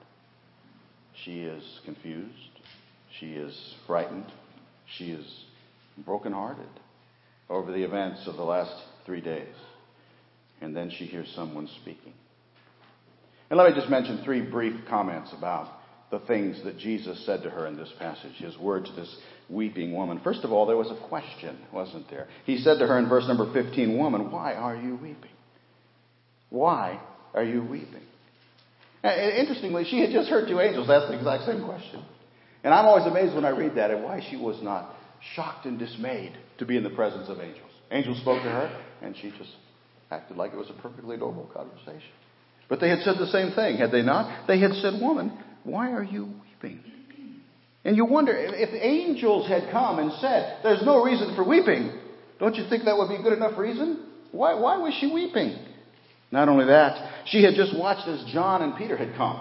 She 1.23 1.41
is 1.41 1.63
confused. 1.83 2.31
She 3.19 3.33
is 3.33 3.75
frightened. 3.85 4.31
She 4.97 5.11
is 5.11 5.25
brokenhearted 6.05 6.69
over 7.49 7.71
the 7.71 7.83
events 7.83 8.21
of 8.27 8.35
the 8.35 8.43
last 8.43 8.73
three 9.05 9.21
days. 9.21 9.53
And 10.61 10.75
then 10.75 10.91
she 10.97 11.05
hears 11.05 11.31
someone 11.35 11.67
speaking. 11.81 12.13
And 13.49 13.57
let 13.57 13.69
me 13.69 13.75
just 13.75 13.89
mention 13.89 14.23
three 14.23 14.41
brief 14.41 14.85
comments 14.89 15.31
about 15.37 15.67
the 16.11 16.19
things 16.19 16.63
that 16.63 16.77
Jesus 16.77 17.23
said 17.25 17.43
to 17.43 17.49
her 17.49 17.67
in 17.67 17.77
this 17.77 17.91
passage, 17.99 18.35
his 18.37 18.57
word 18.57 18.85
to 18.85 18.91
this 18.93 19.15
weeping 19.49 19.93
woman. 19.93 20.21
First 20.23 20.43
of 20.43 20.51
all, 20.51 20.65
there 20.65 20.77
was 20.77 20.89
a 20.89 21.07
question, 21.07 21.57
wasn't 21.71 22.09
there? 22.09 22.27
He 22.45 22.57
said 22.57 22.79
to 22.79 22.87
her 22.87 22.97
in 22.97 23.09
verse 23.09 23.27
number 23.27 23.51
15, 23.53 23.97
Woman, 23.97 24.31
why 24.31 24.53
are 24.53 24.75
you 24.75 24.95
weeping? 24.95 25.31
Why 26.49 26.99
are 27.33 27.43
you 27.43 27.63
weeping? 27.63 28.01
And 29.03 29.33
interestingly, 29.33 29.83
she 29.85 29.99
had 29.99 30.11
just 30.11 30.29
heard 30.29 30.47
two 30.47 30.59
angels 30.59 30.89
ask 30.89 31.07
the 31.07 31.17
exact 31.17 31.45
same 31.45 31.63
question. 31.63 32.03
And 32.63 32.73
I'm 32.73 32.85
always 32.85 33.05
amazed 33.05 33.35
when 33.35 33.45
I 33.45 33.49
read 33.49 33.75
that 33.75 33.91
and 33.91 34.03
why 34.03 34.25
she 34.29 34.37
was 34.37 34.59
not 34.63 34.95
shocked 35.35 35.65
and 35.65 35.79
dismayed 35.79 36.33
to 36.57 36.65
be 36.65 36.77
in 36.77 36.83
the 36.83 36.89
presence 36.89 37.29
of 37.29 37.39
angels. 37.39 37.71
Angels 37.91 38.17
spoke 38.19 38.41
to 38.43 38.49
her, 38.49 38.81
and 39.01 39.15
she 39.15 39.31
just 39.31 39.51
acted 40.11 40.37
like 40.37 40.53
it 40.53 40.57
was 40.57 40.69
a 40.69 40.81
perfectly 40.81 41.17
normal 41.17 41.45
conversation. 41.53 42.11
But 42.67 42.79
they 42.79 42.89
had 42.89 42.99
said 42.99 43.15
the 43.19 43.27
same 43.27 43.51
thing, 43.51 43.77
had 43.77 43.91
they 43.91 44.01
not? 44.01 44.47
They 44.47 44.59
had 44.59 44.73
said, 44.73 44.99
Woman, 44.99 45.37
why 45.63 45.91
are 45.91 46.03
you 46.03 46.29
weeping? 46.63 46.83
And 47.83 47.95
you 47.95 48.05
wonder, 48.05 48.33
if 48.35 48.69
angels 48.73 49.47
had 49.47 49.71
come 49.71 49.99
and 49.99 50.11
said, 50.13 50.59
There's 50.63 50.81
no 50.83 51.03
reason 51.03 51.35
for 51.35 51.47
weeping, 51.47 51.91
don't 52.39 52.55
you 52.55 52.67
think 52.67 52.85
that 52.85 52.97
would 52.97 53.09
be 53.09 53.21
good 53.21 53.33
enough 53.33 53.57
reason? 53.57 54.07
Why, 54.31 54.55
why 54.55 54.77
was 54.77 54.93
she 54.99 55.11
weeping? 55.11 55.57
Not 56.31 56.49
only 56.49 56.65
that, 56.65 57.25
she 57.27 57.43
had 57.43 57.53
just 57.53 57.77
watched 57.77 58.07
as 58.07 58.23
John 58.33 58.63
and 58.63 58.75
Peter 58.75 58.97
had 58.97 59.15
come, 59.15 59.39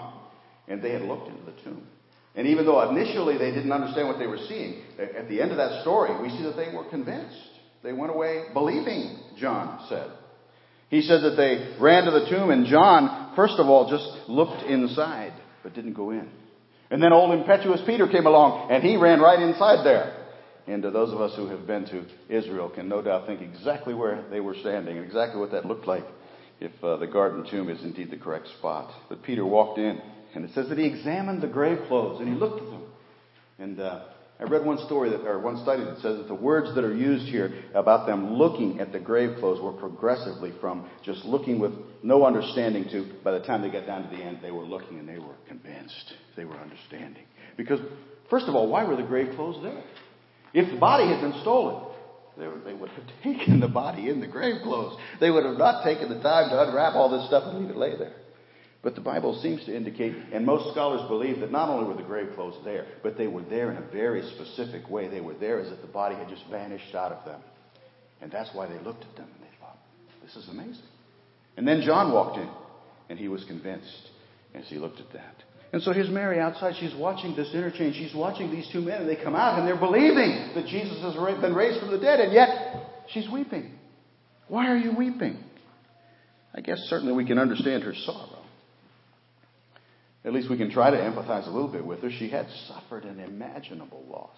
and 0.67 0.81
they 0.81 0.91
had 0.91 1.01
looked 1.01 1.27
into 1.27 1.43
the 1.43 1.61
tomb. 1.63 1.87
And 2.35 2.47
even 2.47 2.65
though 2.65 2.89
initially 2.89 3.37
they 3.37 3.51
didn't 3.51 3.71
understand 3.71 4.07
what 4.07 4.19
they 4.19 4.27
were 4.27 4.39
seeing, 4.49 4.81
at 4.99 5.29
the 5.29 5.41
end 5.41 5.51
of 5.51 5.57
that 5.57 5.81
story, 5.81 6.21
we 6.21 6.29
see 6.29 6.43
that 6.43 6.55
they 6.55 6.75
were 6.75 6.83
convinced. 6.89 7.37
They 7.83 7.93
went 7.93 8.11
away 8.11 8.45
believing, 8.53 9.19
John 9.37 9.85
said. 9.87 10.11
He 10.89 11.01
said 11.01 11.21
that 11.23 11.35
they 11.35 11.75
ran 11.79 12.05
to 12.05 12.11
the 12.11 12.27
tomb, 12.29 12.51
and 12.51 12.65
John, 12.65 13.33
first 13.35 13.55
of 13.57 13.67
all, 13.67 13.89
just 13.89 14.29
looked 14.29 14.63
inside 14.63 15.33
but 15.63 15.73
didn't 15.73 15.93
go 15.93 16.11
in. 16.11 16.29
And 16.91 17.01
then 17.01 17.11
old 17.11 17.33
impetuous 17.33 17.81
Peter 17.87 18.07
came 18.07 18.27
along 18.27 18.71
and 18.71 18.83
he 18.83 18.97
ran 18.97 19.19
right 19.19 19.41
inside 19.41 19.83
there. 19.83 20.15
And 20.67 20.83
to 20.83 20.91
those 20.91 21.11
of 21.11 21.19
us 21.19 21.35
who 21.35 21.47
have 21.47 21.65
been 21.65 21.85
to 21.85 22.05
Israel 22.29 22.69
can 22.69 22.87
no 22.87 23.01
doubt 23.01 23.25
think 23.25 23.41
exactly 23.41 23.95
where 23.95 24.23
they 24.29 24.39
were 24.39 24.55
standing 24.61 24.97
and 24.97 25.05
exactly 25.05 25.39
what 25.39 25.51
that 25.51 25.65
looked 25.65 25.87
like 25.87 26.05
if 26.59 26.71
uh, 26.83 26.97
the 26.97 27.07
garden 27.07 27.45
tomb 27.49 27.69
is 27.69 27.83
indeed 27.83 28.11
the 28.11 28.17
correct 28.17 28.47
spot. 28.59 28.91
But 29.09 29.23
Peter 29.23 29.43
walked 29.43 29.79
in 29.79 29.99
and 30.35 30.45
it 30.45 30.51
says 30.53 30.69
that 30.69 30.77
he 30.77 30.85
examined 30.85 31.41
the 31.41 31.47
grave 31.47 31.79
clothes 31.87 32.19
and 32.19 32.29
he 32.29 32.35
looked 32.35 32.61
at 32.61 32.69
them. 32.69 32.83
And 33.57 33.79
uh, 33.79 34.05
I 34.39 34.43
read 34.43 34.65
one 34.65 34.77
story 34.85 35.09
that, 35.11 35.21
or 35.21 35.39
one 35.39 35.61
study 35.63 35.83
that 35.85 35.95
says 36.01 36.17
that 36.17 36.27
the 36.27 36.35
words 36.35 36.75
that 36.75 36.83
are 36.83 36.95
used 36.95 37.27
here 37.27 37.63
about 37.73 38.05
them 38.05 38.33
looking 38.33 38.81
at 38.81 38.91
the 38.91 38.99
grave 38.99 39.37
clothes 39.39 39.61
were 39.61 39.71
progressively 39.71 40.51
from 40.59 40.89
just 41.03 41.23
looking 41.23 41.57
with 41.57 41.71
no 42.03 42.25
understanding 42.25 42.85
to, 42.91 43.13
by 43.23 43.31
the 43.31 43.39
time 43.39 43.61
they 43.61 43.69
got 43.69 43.85
down 43.85 44.09
to 44.09 44.15
the 44.15 44.21
end, 44.21 44.39
they 44.41 44.51
were 44.51 44.65
looking 44.65 44.99
and 44.99 45.07
they 45.07 45.19
were 45.19 45.35
convinced. 45.47 46.13
They 46.35 46.43
were 46.43 46.57
understanding. 46.57 47.23
Because, 47.55 47.79
first 48.29 48.47
of 48.47 48.55
all, 48.55 48.67
why 48.67 48.83
were 48.83 48.97
the 48.97 49.03
grave 49.03 49.35
clothes 49.35 49.63
there? 49.63 49.81
If 50.53 50.69
the 50.69 50.79
body 50.79 51.07
had 51.07 51.21
been 51.21 51.39
stolen, 51.41 51.93
they, 52.37 52.47
were, 52.47 52.59
they 52.59 52.73
would 52.73 52.89
have 52.89 53.05
taken 53.23 53.61
the 53.61 53.69
body 53.69 54.09
in 54.09 54.19
the 54.19 54.27
grave 54.27 54.61
clothes. 54.63 54.99
They 55.21 55.31
would 55.31 55.45
have 55.45 55.57
not 55.57 55.85
taken 55.85 56.09
the 56.09 56.21
time 56.21 56.49
to 56.49 56.61
unwrap 56.61 56.95
all 56.95 57.09
this 57.09 57.25
stuff 57.27 57.43
and 57.45 57.61
leave 57.61 57.69
it 57.69 57.77
lay 57.77 57.97
there. 57.97 58.15
But 58.85 58.93
the 58.93 59.01
Bible 59.01 59.33
seems 59.41 59.65
to 59.65 59.75
indicate, 59.75 60.13
and 60.31 60.45
most 60.45 60.71
scholars 60.71 61.01
believe, 61.07 61.39
that 61.39 61.51
not 61.51 61.69
only 61.69 61.87
were 61.87 61.99
the 61.99 62.07
grave 62.07 62.35
clothes 62.35 62.63
there, 62.63 62.85
but 63.01 63.17
they 63.17 63.25
were 63.25 63.41
there 63.41 63.71
in 63.71 63.77
a 63.77 63.91
very 63.91 64.21
specific 64.35 64.87
way. 64.91 65.07
They 65.07 65.21
were 65.21 65.33
there 65.33 65.59
as 65.59 65.71
if 65.71 65.81
the 65.81 65.87
body 65.87 66.13
had 66.13 66.29
just 66.29 66.43
vanished 66.51 66.93
out 66.93 67.11
of 67.11 67.25
them. 67.25 67.41
And 68.21 68.31
that's 68.31 68.51
why 68.53 68.67
they 68.67 68.77
looked 68.77 69.03
at 69.03 69.15
them 69.15 69.25
and 69.25 69.41
they 69.43 69.57
thought, 69.59 69.79
this 70.23 70.35
is 70.35 70.47
amazing. 70.49 70.85
And 71.57 71.67
then 71.67 71.81
John 71.81 72.13
walked 72.13 72.37
in, 72.37 72.47
and 73.09 73.17
he 73.17 73.27
was 73.27 73.43
convinced 73.45 74.11
as 74.53 74.65
he 74.67 74.77
looked 74.77 74.99
at 74.99 75.11
that. 75.13 75.33
And 75.73 75.81
so 75.81 75.91
here's 75.91 76.11
Mary 76.11 76.39
outside. 76.39 76.75
She's 76.79 76.93
watching 76.93 77.35
this 77.35 77.55
interchange. 77.55 77.95
She's 77.95 78.13
watching 78.13 78.51
these 78.51 78.69
two 78.71 78.81
men, 78.81 79.01
and 79.01 79.09
they 79.09 79.15
come 79.15 79.35
out, 79.35 79.57
and 79.57 79.67
they're 79.67 79.75
believing 79.79 80.51
that 80.53 80.67
Jesus 80.67 81.01
has 81.01 81.15
been 81.41 81.55
raised 81.55 81.79
from 81.79 81.89
the 81.89 81.97
dead, 81.97 82.19
and 82.19 82.31
yet 82.31 83.07
she's 83.09 83.27
weeping. 83.31 83.71
Why 84.47 84.67
are 84.67 84.77
you 84.77 84.95
weeping? 84.95 85.43
I 86.53 86.61
guess 86.61 86.77
certainly 86.87 87.13
we 87.13 87.25
can 87.25 87.39
understand 87.39 87.81
her 87.81 87.95
sorrow. 87.95 88.34
At 90.25 90.33
least 90.33 90.49
we 90.49 90.57
can 90.57 90.71
try 90.71 90.89
to 90.89 90.97
empathize 90.97 91.45
a 91.45 91.51
little 91.51 91.67
bit 91.67 91.85
with 91.85 92.01
her. 92.01 92.09
She 92.09 92.29
had 92.29 92.47
suffered 92.67 93.05
an 93.05 93.19
imaginable 93.19 94.03
loss 94.09 94.35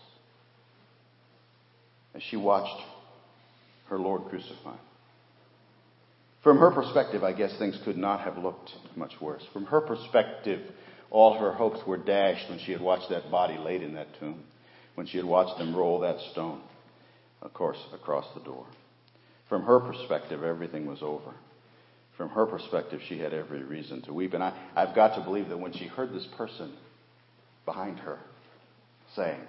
as 2.13 2.21
she 2.23 2.35
watched 2.35 2.83
her 3.87 3.97
Lord 3.97 4.23
crucified. 4.29 4.79
From 6.43 6.59
her 6.59 6.71
perspective, 6.71 7.23
I 7.23 7.31
guess 7.31 7.57
things 7.57 7.79
could 7.85 7.97
not 7.97 8.19
have 8.21 8.37
looked 8.37 8.71
much 8.95 9.13
worse. 9.21 9.43
From 9.53 9.65
her 9.65 9.79
perspective, 9.79 10.61
all 11.09 11.39
her 11.39 11.53
hopes 11.53 11.79
were 11.87 11.97
dashed 11.97 12.49
when 12.49 12.59
she 12.59 12.73
had 12.73 12.81
watched 12.81 13.09
that 13.09 13.31
body 13.31 13.57
laid 13.57 13.81
in 13.81 13.93
that 13.95 14.19
tomb, 14.19 14.43
when 14.95 15.07
she 15.07 15.17
had 15.17 15.25
watched 15.25 15.57
them 15.57 15.75
roll 15.75 16.01
that 16.01 16.19
stone, 16.31 16.61
of 17.41 17.53
course, 17.53 17.79
across 17.93 18.25
the 18.33 18.41
door. 18.41 18.65
From 19.47 19.63
her 19.63 19.79
perspective, 19.79 20.43
everything 20.43 20.85
was 20.85 21.01
over 21.01 21.33
from 22.17 22.29
her 22.29 22.47
perspective, 22.47 22.99
she 23.07 23.19
had 23.19 23.33
every 23.33 23.63
reason 23.63 24.01
to 24.03 24.13
weep. 24.13 24.33
And 24.33 24.43
I, 24.43 24.57
I've 24.75 24.95
got 24.95 25.15
to 25.15 25.21
believe 25.23 25.49
that 25.49 25.59
when 25.59 25.71
she 25.71 25.85
heard 25.85 26.11
this 26.11 26.27
person 26.35 26.73
behind 27.65 27.99
her 27.99 28.17
saying, 29.15 29.39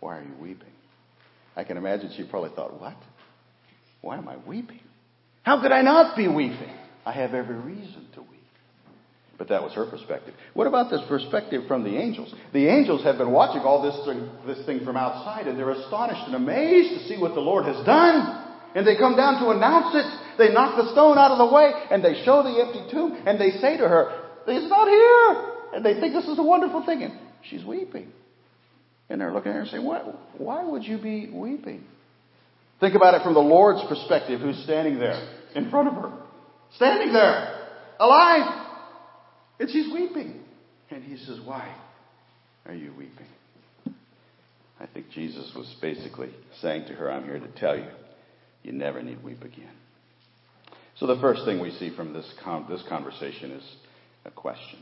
Why 0.00 0.18
are 0.18 0.22
you 0.22 0.34
weeping? 0.40 0.72
I 1.56 1.64
can 1.64 1.76
imagine 1.76 2.12
she 2.16 2.24
probably 2.24 2.50
thought, 2.54 2.80
What? 2.80 2.96
Why 4.02 4.16
am 4.18 4.28
I 4.28 4.36
weeping? 4.36 4.80
How 5.42 5.60
could 5.60 5.72
I 5.72 5.82
not 5.82 6.16
be 6.16 6.28
weeping? 6.28 6.72
I 7.04 7.12
have 7.12 7.34
every 7.34 7.56
reason 7.56 8.06
to 8.14 8.20
weep. 8.20 8.30
But 9.38 9.48
that 9.48 9.62
was 9.62 9.72
her 9.74 9.84
perspective. 9.86 10.34
What 10.54 10.66
about 10.66 10.90
this 10.90 11.02
perspective 11.08 11.64
from 11.68 11.84
the 11.84 11.96
angels? 11.96 12.32
The 12.52 12.68
angels 12.68 13.02
have 13.04 13.18
been 13.18 13.32
watching 13.32 13.62
all 13.62 13.82
this 13.82 14.56
this 14.56 14.64
thing 14.64 14.84
from 14.84 14.96
outside, 14.96 15.46
and 15.46 15.58
they're 15.58 15.70
astonished 15.70 16.22
and 16.26 16.36
amazed 16.36 16.94
to 16.94 17.08
see 17.08 17.20
what 17.20 17.34
the 17.34 17.40
Lord 17.40 17.66
has 17.66 17.84
done. 17.84 18.44
And 18.74 18.86
they 18.86 18.96
come 18.96 19.16
down 19.16 19.40
to 19.42 19.50
announce 19.50 19.94
it. 19.94 20.25
They 20.38 20.52
knock 20.52 20.76
the 20.76 20.92
stone 20.92 21.18
out 21.18 21.30
of 21.30 21.38
the 21.38 21.54
way 21.54 21.72
and 21.90 22.04
they 22.04 22.22
show 22.24 22.42
the 22.42 22.60
empty 22.60 22.90
tomb 22.90 23.22
and 23.26 23.40
they 23.40 23.50
say 23.58 23.76
to 23.76 23.88
her, 23.88 24.22
He's 24.46 24.68
not 24.68 24.88
here. 24.88 25.52
And 25.74 25.84
they 25.84 26.00
think 26.00 26.14
this 26.14 26.26
is 26.26 26.38
a 26.38 26.42
wonderful 26.42 26.84
thing. 26.84 27.02
And 27.02 27.18
she's 27.50 27.64
weeping. 27.64 28.12
And 29.08 29.20
they're 29.20 29.32
looking 29.32 29.50
at 29.50 29.54
her 29.54 29.60
and 29.62 29.70
saying, 29.70 29.84
Why, 29.84 30.00
why 30.38 30.64
would 30.64 30.84
you 30.84 30.98
be 30.98 31.30
weeping? 31.32 31.84
Think 32.80 32.94
about 32.94 33.14
it 33.14 33.22
from 33.22 33.34
the 33.34 33.40
Lord's 33.40 33.82
perspective, 33.88 34.40
who's 34.40 34.62
standing 34.64 34.98
there 34.98 35.20
in 35.54 35.70
front 35.70 35.88
of 35.88 35.94
her. 35.94 36.12
Standing 36.74 37.12
there, 37.12 37.68
alive. 37.98 38.66
And 39.58 39.70
she's 39.70 39.92
weeping. 39.92 40.40
And 40.90 41.02
he 41.02 41.16
says, 41.16 41.38
Why 41.44 41.74
are 42.66 42.74
you 42.74 42.92
weeping? 42.96 43.26
I 44.78 44.86
think 44.86 45.10
Jesus 45.10 45.50
was 45.56 45.74
basically 45.80 46.30
saying 46.60 46.86
to 46.88 46.92
her, 46.94 47.10
I'm 47.10 47.24
here 47.24 47.38
to 47.38 47.48
tell 47.58 47.76
you 47.76 47.86
you 48.62 48.72
never 48.72 49.02
need 49.02 49.22
weep 49.22 49.42
again. 49.42 49.70
So 50.98 51.06
the 51.06 51.20
first 51.20 51.44
thing 51.44 51.60
we 51.60 51.72
see 51.72 51.94
from 51.94 52.12
this, 52.12 52.26
this 52.68 52.82
conversation 52.88 53.52
is 53.52 53.64
a 54.24 54.30
question. 54.30 54.78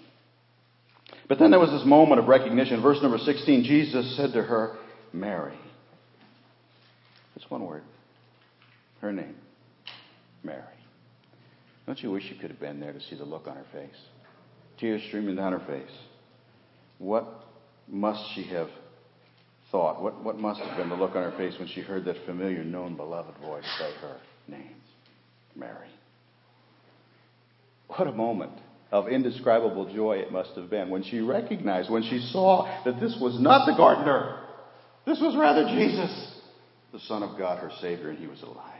But 1.29 1.39
then 1.39 1.51
there 1.51 1.61
was 1.61 1.71
this 1.71 1.85
moment 1.85 2.21
of 2.21 2.29
recognition. 2.29 2.83
Verse 2.83 2.99
number 3.03 3.19
16, 3.19 3.65
Jesus 3.65 4.17
said 4.17 4.33
to 4.33 4.43
her, 4.43 4.77
Mary. 5.13 5.59
Just 7.35 7.51
one 7.51 7.65
word. 7.65 7.83
Her 9.01 9.13
name. 9.13 9.35
Mary. 10.43 10.63
Don't 11.87 12.01
you 12.01 12.11
wish 12.11 12.25
you 12.31 12.37
could 12.41 12.51
have 12.51 12.61
been 12.61 12.81
there 12.81 12.93
to 12.93 13.01
see 13.01 13.17
the 13.17 13.25
look 13.25 13.47
on 13.47 13.57
her 13.57 13.67
face? 13.73 13.97
Tears 14.79 15.03
streaming 15.09 15.37
down 15.37 15.53
her 15.53 15.67
face. 15.67 15.95
What 16.99 17.27
must 17.89 18.23
she 18.35 18.45
have 18.45 18.69
thought? 19.71 20.01
What, 20.01 20.23
what 20.23 20.39
must 20.39 20.61
have 20.61 20.77
been 20.77 20.89
the 20.89 20.95
look 20.95 21.17
on 21.17 21.31
her 21.31 21.37
face 21.37 21.55
when 21.59 21.69
she 21.69 21.81
heard 21.81 22.05
that 22.05 22.17
familiar, 22.25 22.65
known, 22.65 22.97
beloved 22.97 23.37
voice 23.39 23.65
say 23.79 23.93
her 24.01 24.17
name? 24.49 24.77
Mary. 25.57 25.89
What 27.89 28.07
a 28.07 28.13
moment 28.13 28.53
of 28.91 29.09
indescribable 29.09 29.93
joy 29.93 30.19
it 30.19 30.33
must 30.33 30.51
have 30.57 30.71
been 30.71 30.89
when 30.89 31.03
she 31.03 31.21
recognized, 31.21 31.91
when 31.91 32.03
she 32.03 32.21
saw 32.33 32.83
that 32.85 33.01
this 33.01 33.17
was 33.21 33.41
not 33.41 33.67
the 33.67 33.77
gardener. 33.77 34.41
This 35.07 35.21
was 35.21 35.37
rather 35.37 35.65
Jesus, 35.65 36.41
the 36.93 37.01
Son 37.01 37.23
of 37.23 37.37
God, 37.37 37.59
her 37.59 37.71
Savior, 37.81 38.11
and 38.11 38.19
he 38.19 38.27
was 38.27 38.41
alive. 38.43 38.71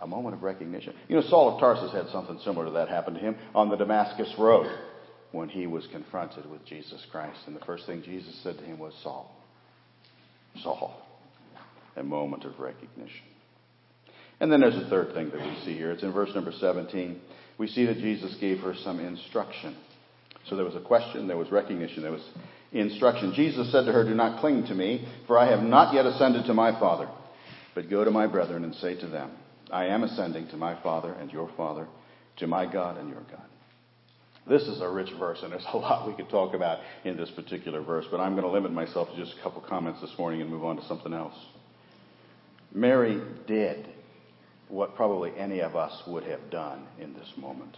A 0.00 0.06
moment 0.06 0.34
of 0.34 0.42
recognition. 0.42 0.94
You 1.08 1.16
know, 1.16 1.22
Saul 1.22 1.54
of 1.54 1.60
Tarsus 1.60 1.92
had 1.92 2.08
something 2.12 2.38
similar 2.44 2.66
to 2.66 2.72
that 2.72 2.88
happen 2.88 3.14
to 3.14 3.20
him 3.20 3.36
on 3.54 3.70
the 3.70 3.76
Damascus 3.76 4.32
Road 4.38 4.70
when 5.32 5.48
he 5.48 5.66
was 5.66 5.86
confronted 5.90 6.48
with 6.48 6.64
Jesus 6.66 7.04
Christ. 7.10 7.38
And 7.46 7.56
the 7.56 7.64
first 7.64 7.86
thing 7.86 8.02
Jesus 8.02 8.38
said 8.42 8.58
to 8.58 8.64
him 8.64 8.78
was, 8.78 8.92
Saul, 9.02 9.34
Saul. 10.62 11.00
A 11.96 12.02
moment 12.02 12.44
of 12.44 12.58
recognition. 12.58 13.24
And 14.40 14.52
then 14.52 14.60
there's 14.60 14.76
a 14.76 14.88
third 14.90 15.14
thing 15.14 15.30
that 15.30 15.40
we 15.40 15.56
see 15.64 15.74
here. 15.74 15.92
It's 15.92 16.02
in 16.02 16.12
verse 16.12 16.30
number 16.34 16.52
17. 16.52 17.20
We 17.58 17.68
see 17.68 17.86
that 17.86 17.98
Jesus 17.98 18.36
gave 18.40 18.60
her 18.60 18.74
some 18.74 19.00
instruction. 19.00 19.76
So 20.48 20.56
there 20.56 20.64
was 20.64 20.74
a 20.74 20.80
question, 20.80 21.26
there 21.26 21.36
was 21.36 21.50
recognition, 21.50 22.02
there 22.02 22.12
was 22.12 22.28
instruction. 22.72 23.32
Jesus 23.34 23.70
said 23.72 23.84
to 23.86 23.92
her, 23.92 24.04
Do 24.04 24.14
not 24.14 24.40
cling 24.40 24.66
to 24.66 24.74
me, 24.74 25.06
for 25.26 25.38
I 25.38 25.50
have 25.50 25.62
not 25.62 25.94
yet 25.94 26.06
ascended 26.06 26.46
to 26.46 26.54
my 26.54 26.78
Father, 26.78 27.08
but 27.74 27.88
go 27.88 28.04
to 28.04 28.10
my 28.10 28.26
brethren 28.26 28.64
and 28.64 28.74
say 28.74 28.98
to 29.00 29.06
them, 29.06 29.30
I 29.70 29.86
am 29.86 30.02
ascending 30.02 30.48
to 30.48 30.56
my 30.56 30.80
Father 30.82 31.12
and 31.12 31.32
your 31.32 31.50
Father, 31.56 31.86
to 32.38 32.46
my 32.46 32.70
God 32.70 32.98
and 32.98 33.08
your 33.08 33.22
God. 33.30 33.46
This 34.46 34.62
is 34.62 34.82
a 34.82 34.88
rich 34.88 35.10
verse, 35.18 35.38
and 35.42 35.52
there's 35.52 35.64
a 35.72 35.76
lot 35.78 36.06
we 36.06 36.14
could 36.14 36.28
talk 36.28 36.54
about 36.54 36.80
in 37.04 37.16
this 37.16 37.30
particular 37.30 37.80
verse, 37.82 38.04
but 38.10 38.20
I'm 38.20 38.32
going 38.32 38.44
to 38.44 38.50
limit 38.50 38.72
myself 38.72 39.08
to 39.10 39.16
just 39.16 39.38
a 39.38 39.42
couple 39.42 39.62
comments 39.62 40.00
this 40.00 40.12
morning 40.18 40.42
and 40.42 40.50
move 40.50 40.64
on 40.64 40.76
to 40.76 40.84
something 40.86 41.14
else. 41.14 41.34
Mary 42.72 43.22
did 43.46 43.88
what 44.68 44.94
probably 44.96 45.32
any 45.36 45.60
of 45.60 45.76
us 45.76 46.02
would 46.06 46.24
have 46.24 46.50
done 46.50 46.86
in 47.00 47.14
this 47.14 47.30
moment 47.36 47.76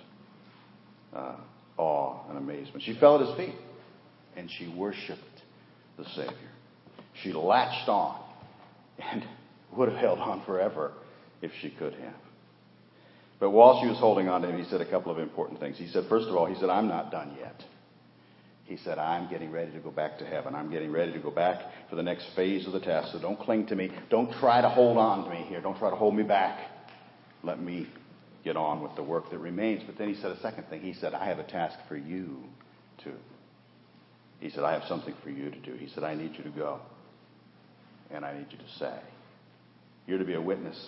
uh, 1.14 1.36
awe 1.76 2.28
and 2.28 2.38
amazement. 2.38 2.82
She 2.82 2.94
fell 2.98 3.20
at 3.20 3.26
his 3.26 3.36
feet 3.36 3.54
and 4.36 4.50
she 4.58 4.68
worshiped 4.68 5.20
the 5.98 6.04
Savior. 6.14 6.50
She 7.22 7.32
latched 7.32 7.88
on 7.88 8.22
and 8.98 9.24
would 9.76 9.88
have 9.90 9.98
held 9.98 10.18
on 10.18 10.44
forever 10.44 10.92
if 11.42 11.50
she 11.60 11.70
could 11.70 11.94
have. 11.94 12.14
But 13.38 13.50
while 13.50 13.80
she 13.82 13.88
was 13.88 13.98
holding 13.98 14.28
on 14.28 14.42
to 14.42 14.48
him, 14.48 14.62
he 14.62 14.68
said 14.70 14.80
a 14.80 14.90
couple 14.90 15.12
of 15.12 15.18
important 15.18 15.60
things. 15.60 15.76
He 15.76 15.88
said, 15.88 16.04
first 16.08 16.26
of 16.26 16.34
all, 16.34 16.46
he 16.46 16.54
said, 16.58 16.70
I'm 16.70 16.88
not 16.88 17.10
done 17.10 17.36
yet. 17.38 17.62
He 18.64 18.78
said, 18.78 18.98
I'm 18.98 19.28
getting 19.28 19.52
ready 19.52 19.70
to 19.72 19.78
go 19.78 19.90
back 19.90 20.18
to 20.18 20.26
heaven. 20.26 20.54
I'm 20.54 20.70
getting 20.70 20.90
ready 20.90 21.12
to 21.12 21.18
go 21.18 21.30
back 21.30 21.60
for 21.88 21.96
the 21.96 22.02
next 22.02 22.26
phase 22.34 22.66
of 22.66 22.72
the 22.72 22.80
test. 22.80 23.12
So 23.12 23.20
don't 23.20 23.38
cling 23.38 23.66
to 23.66 23.76
me. 23.76 23.92
Don't 24.10 24.32
try 24.40 24.60
to 24.60 24.68
hold 24.68 24.96
on 24.96 25.24
to 25.24 25.30
me 25.30 25.44
here. 25.48 25.60
Don't 25.60 25.78
try 25.78 25.90
to 25.90 25.96
hold 25.96 26.16
me 26.16 26.22
back. 26.22 26.58
Let 27.46 27.60
me 27.62 27.86
get 28.44 28.56
on 28.56 28.82
with 28.82 28.94
the 28.96 29.02
work 29.02 29.30
that 29.30 29.38
remains. 29.38 29.82
But 29.86 29.96
then 29.96 30.12
he 30.12 30.20
said 30.20 30.32
a 30.32 30.40
second 30.40 30.64
thing. 30.68 30.80
He 30.80 30.94
said, 30.94 31.14
I 31.14 31.26
have 31.26 31.38
a 31.38 31.44
task 31.44 31.78
for 31.88 31.96
you 31.96 32.42
to. 33.04 33.12
He 34.40 34.50
said, 34.50 34.64
I 34.64 34.72
have 34.72 34.82
something 34.88 35.14
for 35.22 35.30
you 35.30 35.50
to 35.50 35.58
do. 35.60 35.74
He 35.74 35.88
said, 35.88 36.04
I 36.04 36.14
need 36.14 36.32
you 36.36 36.44
to 36.44 36.50
go. 36.50 36.80
And 38.10 38.24
I 38.24 38.36
need 38.36 38.46
you 38.50 38.58
to 38.58 38.78
say. 38.78 38.98
You're 40.06 40.18
to 40.18 40.24
be 40.24 40.34
a 40.34 40.40
witness. 40.40 40.78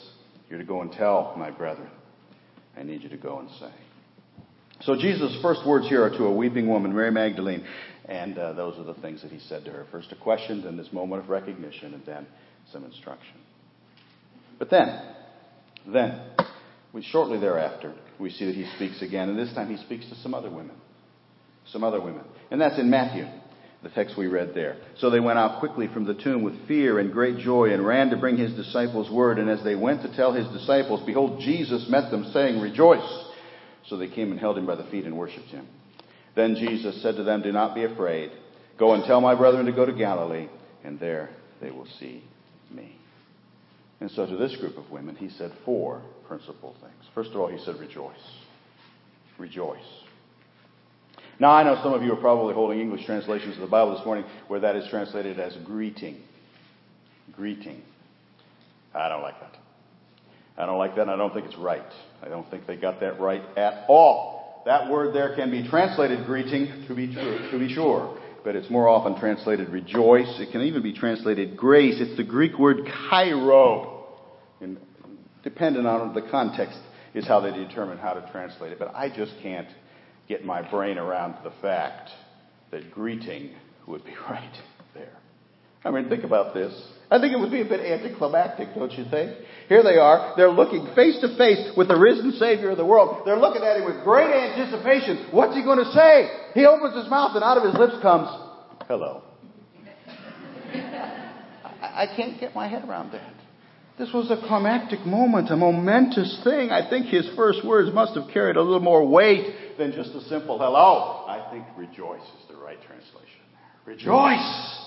You're 0.51 0.59
to 0.59 0.65
go 0.65 0.83
and 0.83 0.93
tell 0.93 1.35
my 1.37 1.51
brethren. 1.51 1.91
I 2.77 2.83
need 2.83 3.03
you 3.03 3.09
to 3.09 3.17
go 3.17 3.39
and 3.39 3.49
say. 3.59 3.73
So 4.83 4.95
Jesus' 4.95 5.37
first 5.43 5.67
words 5.67 5.89
here 5.89 6.05
are 6.05 6.11
to 6.11 6.25
a 6.27 6.33
weeping 6.33 6.69
woman, 6.69 6.95
Mary 6.95 7.11
Magdalene, 7.11 7.65
and 8.05 8.39
uh, 8.39 8.53
those 8.53 8.79
are 8.79 8.85
the 8.85 8.95
things 8.95 9.23
that 9.23 9.33
he 9.33 9.41
said 9.41 9.65
to 9.65 9.73
her. 9.73 9.87
First 9.91 10.13
a 10.13 10.17
question, 10.17 10.63
then 10.63 10.77
this 10.77 10.93
moment 10.93 11.25
of 11.25 11.29
recognition, 11.29 11.95
and 11.95 12.07
then 12.07 12.27
some 12.73 12.85
instruction. 12.85 13.35
But 14.61 14.71
then, 14.71 15.03
then, 15.87 16.21
we, 16.93 17.03
shortly 17.03 17.39
thereafter, 17.39 17.95
we 18.19 18.31
see 18.31 18.47
that 18.47 18.55
he 18.55 18.67
speaks 18.77 19.03
again, 19.03 19.29
and 19.29 19.39
this 19.39 19.53
time 19.55 19.69
he 19.75 19.83
speaks 19.85 20.07
to 20.09 20.15
some 20.17 20.35
other 20.35 20.51
women. 20.51 20.77
Some 21.71 21.85
other 21.85 22.01
women. 22.01 22.25
And 22.51 22.61
that's 22.61 22.79
in 22.79 22.89
Matthew, 22.89 23.27
the 23.83 23.91
text 23.91 24.17
we 24.17 24.27
read 24.27 24.53
there. 24.55 24.77
So 24.99 25.11
they 25.11 25.21
went 25.21 25.39
out 25.39 25.61
quickly 25.61 25.89
from 25.93 26.07
the 26.07 26.15
tomb 26.15 26.43
with 26.43 26.67
fear 26.67 26.99
and 26.99 27.13
great 27.13 27.39
joy 27.39 27.73
and 27.73 27.87
ran 27.87 28.11
to 28.11 28.17
bring 28.17 28.39
his 28.39 28.55
disciples 28.55 29.11
word. 29.11 29.39
And 29.39 29.51
as 29.51 29.63
they 29.63 29.75
went 29.75 30.03
to 30.03 30.17
tell 30.17 30.33
his 30.33 30.49
disciples, 30.49 31.03
behold, 31.05 31.41
Jesus 31.41 31.87
met 31.91 32.11
them, 32.11 32.31
saying, 32.33 32.61
Rejoice! 32.61 33.25
So 33.87 33.97
they 33.97 34.09
came 34.09 34.31
and 34.31 34.41
held 34.41 34.59
him 34.59 34.67
by 34.67 34.77
the 34.77 34.85
feet 34.85 35.05
and 35.05 35.17
worshipped 35.17 35.49
him. 35.49 35.67
Then 36.35 36.57
Jesus 36.57 37.03
said 37.03 37.17
to 37.17 37.23
them, 37.23 37.43
Do 37.43 37.53
not 37.53 37.75
be 37.75 37.85
afraid. 37.85 38.31
Go 38.79 38.95
and 38.95 39.05
tell 39.05 39.21
my 39.21 39.35
brethren 39.35 39.67
to 39.67 39.73
go 39.73 39.85
to 39.85 39.93
Galilee, 39.93 40.49
and 40.85 40.99
there 41.01 41.31
they 41.61 41.71
will 41.71 41.89
see 41.99 42.23
me. 42.71 42.98
And 44.01 44.11
so 44.11 44.27
to 44.27 44.37
this 44.37 44.55
group 44.57 44.77
of 44.77 44.91
women, 44.91 45.17
he 45.17 45.29
said 45.29 45.53
four 45.65 46.03
principal 46.27 46.75
things. 46.81 47.05
First 47.15 47.31
of 47.31 47.37
all, 47.37 47.49
he 47.49 47.59
said, 47.65 47.77
Rejoice. 47.77 48.15
Rejoice. 49.39 49.79
Now, 51.41 51.51
I 51.51 51.63
know 51.63 51.81
some 51.83 51.93
of 51.93 52.03
you 52.03 52.13
are 52.13 52.21
probably 52.21 52.55
holding 52.55 52.81
English 52.81 53.07
translations 53.07 53.55
of 53.55 53.61
the 53.61 53.69
Bible 53.69 53.97
this 53.97 54.05
morning 54.05 54.25
where 54.49 54.61
that 54.61 54.77
is 54.77 54.89
translated 54.91 55.39
as 55.39 55.57
greeting. 55.65 56.21
Greeting. 57.33 57.83
I 58.95 59.09
don't 59.09 59.23
like 59.23 59.39
that. 59.41 59.57
I 60.57 60.67
don't 60.67 60.79
like 60.79 60.97
that, 60.97 61.03
and 61.03 61.11
I 61.11 61.17
don't 61.17 61.33
think 61.33 61.47
it's 61.47 61.57
right. 61.57 61.83
I 62.23 62.29
don't 62.29 62.49
think 62.51 62.67
they 62.67 62.77
got 62.77 62.99
that 63.01 63.21
right 63.21 63.43
at 63.57 63.85
all. 63.89 64.63
That 64.67 64.91
word 64.91 65.15
there 65.15 65.37
can 65.37 65.53
be 65.53 65.69
translated 65.69 66.27
greeting, 66.27 66.85
to 66.89 66.95
be 66.95 67.13
true, 67.13 67.49
to 67.53 67.59
be 67.59 67.73
sure, 67.73 68.19
but 68.49 68.57
it's 68.57 68.71
more 68.71 68.89
often 68.89 69.15
translated 69.21 69.69
rejoice. 69.69 70.41
It 70.41 70.51
can 70.53 70.63
even 70.63 70.83
be 70.83 70.95
translated 70.95 71.55
grace. 71.55 71.97
It's 72.01 72.17
the 72.17 72.25
Greek 72.25 72.59
word 72.59 72.79
kairo. 73.11 74.05
And 74.63 74.79
dependent 75.45 75.87
on 75.87 76.15
the 76.15 76.23
context 76.23 76.79
is 77.13 77.27
how 77.27 77.41
they 77.41 77.51
determine 77.51 77.99
how 77.99 78.15
to 78.15 78.27
translate 78.33 78.73
it. 78.73 78.79
But 78.79 78.95
I 78.95 79.15
just 79.15 79.35
can't 79.43 79.69
get 80.29 80.47
my 80.47 80.63
brain 80.63 80.97
around 80.97 81.35
the 81.45 81.53
fact 81.61 82.09
that 82.71 82.91
greeting 82.91 83.51
would 83.87 84.03
be 84.07 84.15
right. 84.31 84.57
I 85.85 85.91
mean, 85.91 86.09
think 86.09 86.25
about 86.25 86.55
this. 86.55 86.73
I 87.11 87.19
think 87.19 87.33
it 87.33 87.39
would 87.39 87.51
be 87.51 87.63
a 87.63 87.65
bit 87.65 87.81
anticlimactic, 87.81 88.75
don't 88.75 88.93
you 88.93 89.05
think? 89.11 89.33
Here 89.69 89.83
they 89.83 89.97
are. 89.97 90.35
They're 90.37 90.51
looking 90.51 90.89
face 90.95 91.19
to 91.21 91.37
face 91.39 91.73
with 91.77 91.89
the 91.89 91.99
risen 91.99 92.33
Savior 92.33 92.71
of 92.71 92.77
the 92.77 92.85
world. 92.85 93.23
They're 93.25 93.39
looking 93.39 93.63
at 93.63 93.77
him 93.79 93.87
with 93.87 94.05
great 94.05 94.29
anticipation. 94.29 95.29
What's 95.31 95.55
he 95.55 95.63
going 95.63 95.79
to 95.79 95.91
say? 95.93 96.29
He 96.55 96.67
opens 96.67 96.97
his 96.97 97.09
mouth 97.09 97.35
and 97.35 97.45
out 97.45 97.57
of 97.57 97.65
his 97.65 97.75
lips 97.75 97.95
comes, 98.03 98.29
hello. 98.87 99.23
I, 101.81 102.05
I 102.05 102.07
can't 102.15 102.39
get 102.39 102.55
my 102.55 102.69
head 102.69 102.87
around 102.87 103.13
that. 103.13 103.33
This 103.99 104.13
was 104.13 104.31
a 104.31 104.47
climactic 104.47 105.01
moment, 105.07 105.51
a 105.51 105.57
momentous 105.57 106.41
thing. 106.45 106.71
I 106.71 106.89
think 106.89 107.07
his 107.07 107.29
first 107.35 107.65
words 107.65 107.93
must 107.93 108.15
have 108.15 108.29
carried 108.33 108.57
a 108.57 108.63
little 108.63 108.81
more 108.81 109.07
weight 109.07 109.77
than 109.77 109.93
just 109.93 110.11
a 110.11 110.21
simple 110.29 110.59
hello. 110.59 111.25
I 111.27 111.51
think 111.51 111.65
rejoice 111.77 112.21
is 112.21 112.49
the 112.49 112.57
right 112.57 112.79
translation. 112.87 113.41
Rejoice! 113.87 114.78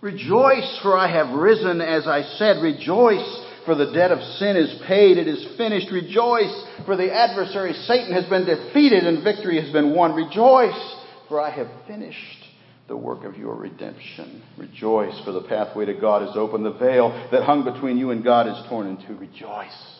Rejoice, 0.00 0.78
for 0.82 0.96
I 0.96 1.10
have 1.10 1.36
risen, 1.36 1.80
as 1.80 2.06
I 2.06 2.22
said. 2.38 2.62
Rejoice, 2.62 3.44
for 3.64 3.74
the 3.74 3.92
debt 3.92 4.12
of 4.12 4.22
sin 4.38 4.56
is 4.56 4.80
paid. 4.86 5.18
It 5.18 5.26
is 5.26 5.56
finished. 5.56 5.90
Rejoice, 5.90 6.64
for 6.86 6.96
the 6.96 7.12
adversary 7.12 7.72
Satan 7.72 8.12
has 8.12 8.24
been 8.26 8.44
defeated 8.44 9.04
and 9.04 9.24
victory 9.24 9.60
has 9.60 9.72
been 9.72 9.94
won. 9.94 10.14
Rejoice, 10.14 10.96
for 11.28 11.40
I 11.40 11.50
have 11.50 11.68
finished 11.86 12.44
the 12.86 12.96
work 12.96 13.24
of 13.24 13.36
your 13.36 13.56
redemption. 13.56 14.42
Rejoice, 14.56 15.20
for 15.24 15.32
the 15.32 15.42
pathway 15.42 15.84
to 15.86 15.94
God 15.94 16.22
is 16.22 16.36
open. 16.36 16.62
The 16.62 16.72
veil 16.72 17.28
that 17.32 17.42
hung 17.42 17.64
between 17.64 17.98
you 17.98 18.12
and 18.12 18.22
God 18.22 18.46
is 18.46 18.68
torn 18.68 18.86
in 18.86 18.96
two. 19.06 19.16
Rejoice. 19.16 19.98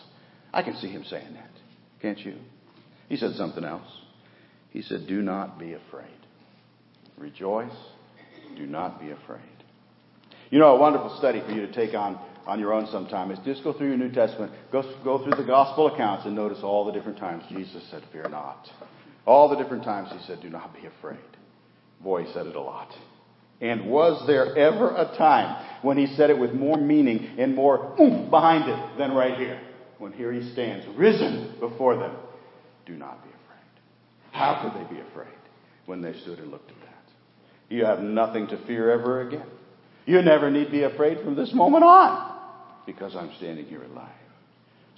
I 0.53 0.63
can 0.63 0.75
see 0.77 0.89
him 0.89 1.03
saying 1.03 1.33
that. 1.33 1.51
Can't 2.01 2.19
you? 2.19 2.35
He 3.09 3.17
said 3.17 3.33
something 3.35 3.65
else. 3.65 3.87
He 4.71 4.81
said, 4.81 5.07
Do 5.07 5.21
not 5.21 5.59
be 5.59 5.73
afraid. 5.73 6.07
Rejoice. 7.17 7.75
Do 8.55 8.65
not 8.65 8.99
be 8.99 9.11
afraid. 9.11 9.58
You 10.49 10.59
know, 10.59 10.75
a 10.75 10.79
wonderful 10.79 11.15
study 11.19 11.41
for 11.45 11.51
you 11.51 11.67
to 11.67 11.71
take 11.71 11.93
on 11.93 12.19
on 12.47 12.59
your 12.59 12.73
own 12.73 12.87
sometime 12.87 13.29
is 13.29 13.37
just 13.45 13.63
go 13.63 13.73
through 13.73 13.89
your 13.89 13.97
New 13.97 14.11
Testament, 14.11 14.51
go, 14.71 14.81
go 15.03 15.23
through 15.23 15.35
the 15.35 15.47
gospel 15.47 15.93
accounts 15.93 16.25
and 16.25 16.35
notice 16.35 16.59
all 16.63 16.85
the 16.85 16.91
different 16.91 17.19
times 17.19 17.43
Jesus 17.49 17.83
said, 17.91 18.01
Fear 18.11 18.29
not. 18.29 18.67
All 19.25 19.49
the 19.49 19.55
different 19.55 19.83
times 19.83 20.09
he 20.11 20.25
said, 20.25 20.41
Do 20.41 20.49
not 20.49 20.73
be 20.73 20.87
afraid. 20.87 21.19
Boy, 22.01 22.23
he 22.23 22.33
said 22.33 22.47
it 22.47 22.55
a 22.55 22.61
lot. 22.61 22.89
And 23.61 23.91
was 23.91 24.25
there 24.25 24.57
ever 24.57 24.95
a 24.95 25.15
time 25.17 25.65
when 25.83 25.97
he 25.97 26.07
said 26.15 26.29
it 26.29 26.39
with 26.39 26.53
more 26.53 26.77
meaning 26.77 27.37
and 27.37 27.53
more 27.53 27.95
oomph 27.99 28.29
behind 28.31 28.69
it 28.69 28.97
than 28.97 29.11
right 29.11 29.37
here? 29.37 29.61
When 29.99 30.13
here 30.13 30.31
he 30.31 30.51
stands, 30.53 30.87
risen 30.97 31.55
before 31.59 31.97
them. 31.97 32.15
Do 32.85 32.95
not 32.95 33.21
be 33.21 33.29
afraid. 33.29 34.31
How 34.31 34.61
could 34.63 34.81
they 34.81 34.89
be 34.95 35.01
afraid 35.01 35.27
when 35.85 36.01
they 36.01 36.17
stood 36.21 36.39
and 36.39 36.49
looked 36.49 36.71
at 36.71 36.79
that? 36.79 37.75
You 37.75 37.85
have 37.85 37.99
nothing 37.99 38.47
to 38.47 38.65
fear 38.65 38.89
ever 38.91 39.27
again. 39.27 39.45
You 40.09 40.23
never 40.23 40.49
need 40.49 40.71
be 40.71 40.81
afraid 40.81 41.19
from 41.23 41.35
this 41.35 41.53
moment 41.53 41.83
on 41.83 42.35
because 42.87 43.15
I'm 43.15 43.31
standing 43.37 43.65
here 43.65 43.83
alive. 43.83 44.09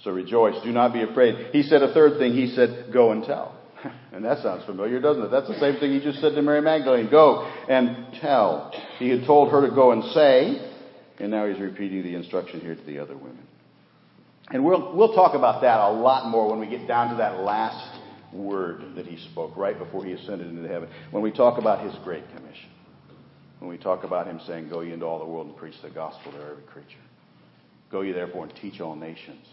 So 0.02 0.10
rejoice. 0.10 0.54
Do 0.64 0.72
not 0.72 0.94
be 0.94 1.02
afraid. 1.02 1.48
He 1.52 1.62
said 1.64 1.82
a 1.82 1.92
third 1.92 2.18
thing. 2.18 2.32
He 2.32 2.46
said, 2.54 2.90
go 2.94 3.12
and 3.12 3.22
tell. 3.22 3.54
And 4.12 4.24
that 4.24 4.42
sounds 4.42 4.64
familiar, 4.64 5.00
doesn't 5.00 5.24
it? 5.24 5.30
That's 5.30 5.48
the 5.48 5.58
same 5.58 5.78
thing 5.80 5.92
he 5.92 6.00
just 6.00 6.20
said 6.20 6.34
to 6.34 6.40
Mary 6.40 6.62
Magdalene. 6.62 7.10
Go 7.10 7.42
and 7.68 8.06
tell. 8.22 8.72
He 8.98 9.10
had 9.10 9.26
told 9.26 9.50
her 9.50 9.68
to 9.68 9.74
go 9.74 9.92
and 9.92 10.02
say, 10.12 10.70
and 11.18 11.30
now 11.30 11.46
he's 11.46 11.60
repeating 11.60 12.02
the 12.02 12.14
instruction 12.14 12.60
here 12.60 12.74
to 12.74 12.82
the 12.82 12.98
other 12.98 13.16
women. 13.16 13.46
And 14.50 14.64
we'll, 14.64 14.96
we'll 14.96 15.14
talk 15.14 15.34
about 15.34 15.60
that 15.60 15.78
a 15.78 15.92
lot 15.92 16.30
more 16.30 16.48
when 16.48 16.58
we 16.58 16.68
get 16.68 16.88
down 16.88 17.10
to 17.10 17.16
that 17.16 17.40
last 17.40 18.00
word 18.32 18.94
that 18.96 19.04
he 19.06 19.18
spoke 19.30 19.56
right 19.58 19.78
before 19.78 20.06
he 20.06 20.12
ascended 20.12 20.46
into 20.46 20.68
heaven. 20.68 20.88
When 21.10 21.22
we 21.22 21.32
talk 21.32 21.58
about 21.58 21.84
his 21.84 21.94
great 22.02 22.24
commission. 22.34 22.70
When 23.62 23.70
we 23.70 23.78
talk 23.78 24.02
about 24.02 24.26
him 24.26 24.40
saying, 24.44 24.70
Go 24.70 24.80
ye 24.80 24.92
into 24.92 25.06
all 25.06 25.20
the 25.20 25.24
world 25.24 25.46
and 25.46 25.56
preach 25.56 25.76
the 25.84 25.90
gospel 25.90 26.32
to 26.32 26.38
every 26.38 26.64
creature. 26.64 26.98
Go 27.92 28.00
ye 28.00 28.10
therefore 28.10 28.46
and 28.46 28.56
teach 28.56 28.80
all 28.80 28.96
nations, 28.96 29.46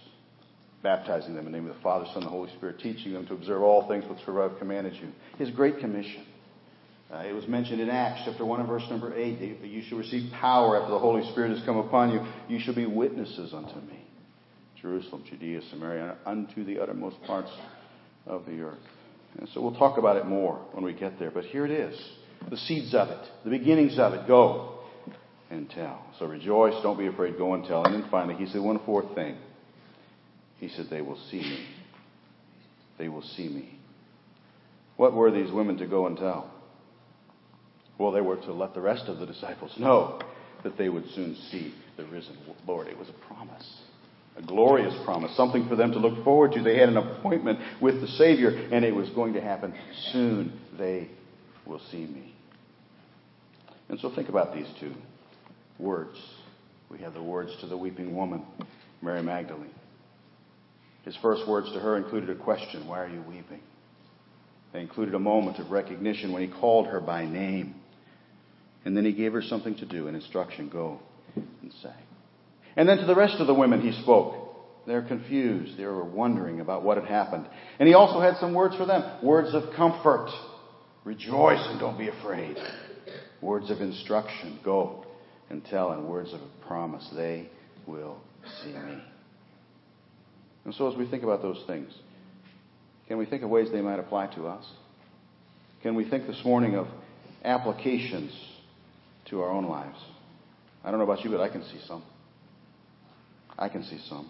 baptizing 0.82 1.36
them 1.36 1.46
in 1.46 1.52
the 1.52 1.60
name 1.60 1.70
of 1.70 1.76
the 1.76 1.82
Father, 1.84 2.06
Son, 2.08 2.24
and 2.24 2.26
the 2.26 2.30
Holy 2.32 2.50
Spirit, 2.56 2.80
teaching 2.80 3.14
them 3.14 3.28
to 3.28 3.36
observe 3.36 3.62
all 3.62 3.88
things 3.88 4.04
whatsoever 4.06 4.50
I've 4.50 4.58
commanded 4.58 4.96
you. 4.96 5.10
His 5.38 5.52
great 5.52 5.78
commission. 5.78 6.26
Uh, 7.14 7.18
it 7.18 7.34
was 7.34 7.48
mentioned 7.48 7.82
in 7.82 7.90
Acts 7.92 8.24
chapter 8.26 8.44
1 8.44 8.62
and 8.62 8.68
verse 8.68 8.82
number 8.90 9.16
8. 9.16 9.62
You 9.64 9.84
shall 9.88 10.00
receive 10.00 10.32
power 10.32 10.82
after 10.82 10.92
the 10.92 11.00
Holy 11.00 11.30
Spirit 11.32 11.56
has 11.56 11.64
come 11.64 11.78
upon 11.78 12.12
you. 12.12 12.26
You 12.48 12.60
shall 12.60 12.74
be 12.74 12.88
witnesses 12.88 13.54
unto 13.54 13.76
me. 13.76 14.08
Jerusalem, 14.82 15.24
Judea, 15.30 15.62
Samaria, 15.70 16.18
unto 16.26 16.66
the 16.66 16.80
uttermost 16.80 17.22
parts 17.28 17.52
of 18.26 18.48
the 18.48 18.60
earth. 18.62 18.80
And 19.38 19.48
so 19.54 19.62
we'll 19.62 19.76
talk 19.76 20.00
about 20.00 20.18
it 20.18 20.26
more 20.26 20.66
when 20.72 20.84
we 20.84 20.94
get 20.94 21.20
there. 21.20 21.30
But 21.30 21.44
here 21.44 21.64
it 21.64 21.72
is 21.72 21.96
the 22.50 22.58
seeds 22.58 22.94
of 22.94 23.10
it, 23.10 23.26
the 23.44 23.50
beginnings 23.50 23.98
of 24.00 24.14
it. 24.14 24.28
Go 24.28 24.80
and 25.50 25.70
tell. 25.70 26.06
So 26.20 26.26
rejoice, 26.26 26.74
don't 26.84 26.98
be 26.98 27.08
afraid, 27.08 27.38
go 27.38 27.54
and 27.54 27.66
tell. 27.66 27.84
And 27.86 27.94
then 27.94 28.10
finally, 28.10 28.36
he 28.36 28.46
said 28.52 28.62
one 28.62 28.80
fourth 28.86 29.14
thing. 29.16 29.38
He 30.58 30.70
said, 30.70 30.88
They 30.90 31.02
will 31.02 31.20
see 31.30 31.42
me. 31.42 31.66
They 32.98 33.08
will 33.08 33.22
see 33.22 33.48
me. 33.48 33.80
What 34.98 35.14
were 35.14 35.32
these 35.32 35.52
women 35.52 35.78
to 35.78 35.88
go 35.88 36.08
and 36.08 36.18
tell? 36.18 36.52
Well, 37.98 38.12
they 38.12 38.22
were 38.22 38.38
to 38.38 38.54
let 38.54 38.74
the 38.74 38.82
rest 38.82 39.08
of 39.08 39.20
the 39.20 39.26
disciples 39.26 39.74
know 39.78 40.20
that 40.64 40.78
they 40.78 40.90
would 40.90 41.10
soon 41.12 41.36
see 41.50 41.74
the 41.98 42.06
risen 42.06 42.38
Lord. 42.68 42.88
It 42.88 42.98
was 42.98 43.10
a 43.10 43.34
promise, 43.34 43.78
a 44.38 44.42
glorious 44.42 44.94
promise, 45.06 45.36
something 45.36 45.68
for 45.68 45.76
them 45.76 45.92
to 45.94 46.00
look 46.00 46.24
forward 46.24 46.52
to. 46.54 46.62
They 46.62 46.78
had 46.78 46.90
an 46.90 46.98
appointment 46.98 47.60
with 47.82 48.02
the 48.02 48.08
Savior, 48.08 48.50
and 48.50 48.84
it 48.84 48.94
was 48.94 49.10
going 49.12 49.34
to 49.34 49.42
happen 49.42 49.74
soon. 50.12 50.60
They 50.78 51.10
will 51.70 51.82
see 51.92 52.06
me. 52.06 52.34
And 53.88 54.00
so 54.00 54.14
think 54.14 54.28
about 54.28 54.54
these 54.54 54.68
two 54.80 54.94
words. 55.78 56.18
We 56.90 57.00
have 57.00 57.14
the 57.14 57.24
words 57.24 57.56
to 57.62 57.68
the 57.68 57.78
weeping 57.78 58.16
woman, 58.16 58.44
Mary 59.02 59.22
Magdalene. 59.22 59.70
His 61.06 61.16
first 61.22 61.48
words 61.48 61.72
to 61.72 61.80
her 61.80 61.98
included 61.98 62.30
a 62.30 62.36
question 62.36 62.88
Why 62.88 63.02
are 63.02 63.08
you 63.08 63.22
weeping? 63.22 63.62
They 64.74 64.82
included 64.82 65.16
a 65.16 65.20
moment 65.20 65.60
of 65.60 65.72
recognition 65.72 66.32
when 66.32 66.42
he 66.42 66.48
called 66.48 66.88
her 66.88 67.00
by 67.00 67.26
name. 67.26 67.76
And 68.86 68.96
then 68.96 69.06
he 69.06 69.14
gave 69.14 69.34
her 69.34 69.42
something 69.42 69.76
to 69.78 69.86
do, 69.86 70.08
an 70.08 70.16
instruction 70.16 70.70
go 70.70 71.00
and 71.36 71.74
say. 71.82 71.94
And 72.76 72.88
then 72.88 72.98
to 72.98 73.06
the 73.06 73.16
rest 73.16 73.36
of 73.40 73.48
the 73.48 73.54
women 73.54 73.82
he 73.82 73.92
spoke. 74.02 74.36
They're 74.88 75.02
confused. 75.04 75.78
They 75.78 75.86
were 75.86 76.04
wondering 76.04 76.62
about 76.62 76.84
what 76.84 76.98
had 76.98 77.08
happened. 77.08 77.48
And 77.78 77.88
he 77.88 77.94
also 77.94 78.22
had 78.22 78.38
some 78.38 78.54
words 78.54 78.76
for 78.76 78.86
them 78.86 79.04
words 79.24 79.54
of 79.54 79.76
comfort. 79.76 80.30
Rejoice 81.04 81.66
and 81.68 81.80
don't 81.80 81.98
be 81.98 82.10
afraid. 82.10 82.58
Words 83.42 83.72
of 83.72 83.82
instruction. 83.82 84.60
Go 84.64 85.06
and 85.50 85.64
tell, 85.66 85.92
and 85.92 86.06
words 86.06 86.34
of 86.34 86.42
promise. 86.68 87.08
They 87.16 87.50
will 87.88 88.18
see 88.62 88.74
me. 88.74 89.04
And 90.66 90.74
so, 90.74 90.92
as 90.92 90.98
we 90.98 91.10
think 91.10 91.24
about 91.24 91.42
those 91.42 91.64
things, 91.66 91.92
can 93.08 93.18
we 93.18 93.26
think 93.26 93.44
of 93.44 93.50
ways 93.50 93.70
they 93.72 93.82
might 93.82 94.00
apply 94.00 94.28
to 94.36 94.48
us? 94.48 94.66
Can 95.82 95.96
we 95.96 96.08
think 96.08 96.28
this 96.28 96.42
morning 96.44 96.76
of 96.76 96.88
applications 97.44 98.32
to 99.30 99.42
our 99.42 99.50
own 99.50 99.66
lives? 99.66 99.98
I 100.84 100.92
don't 100.92 101.00
know 101.00 101.06
about 101.06 101.24
you, 101.24 101.32
but 101.32 101.42
I 101.42 101.50
can 101.50 101.64
see 101.64 101.80
some. 101.88 102.04
I 103.58 103.70
can 103.70 103.84
see 103.84 104.00
some. 104.10 104.30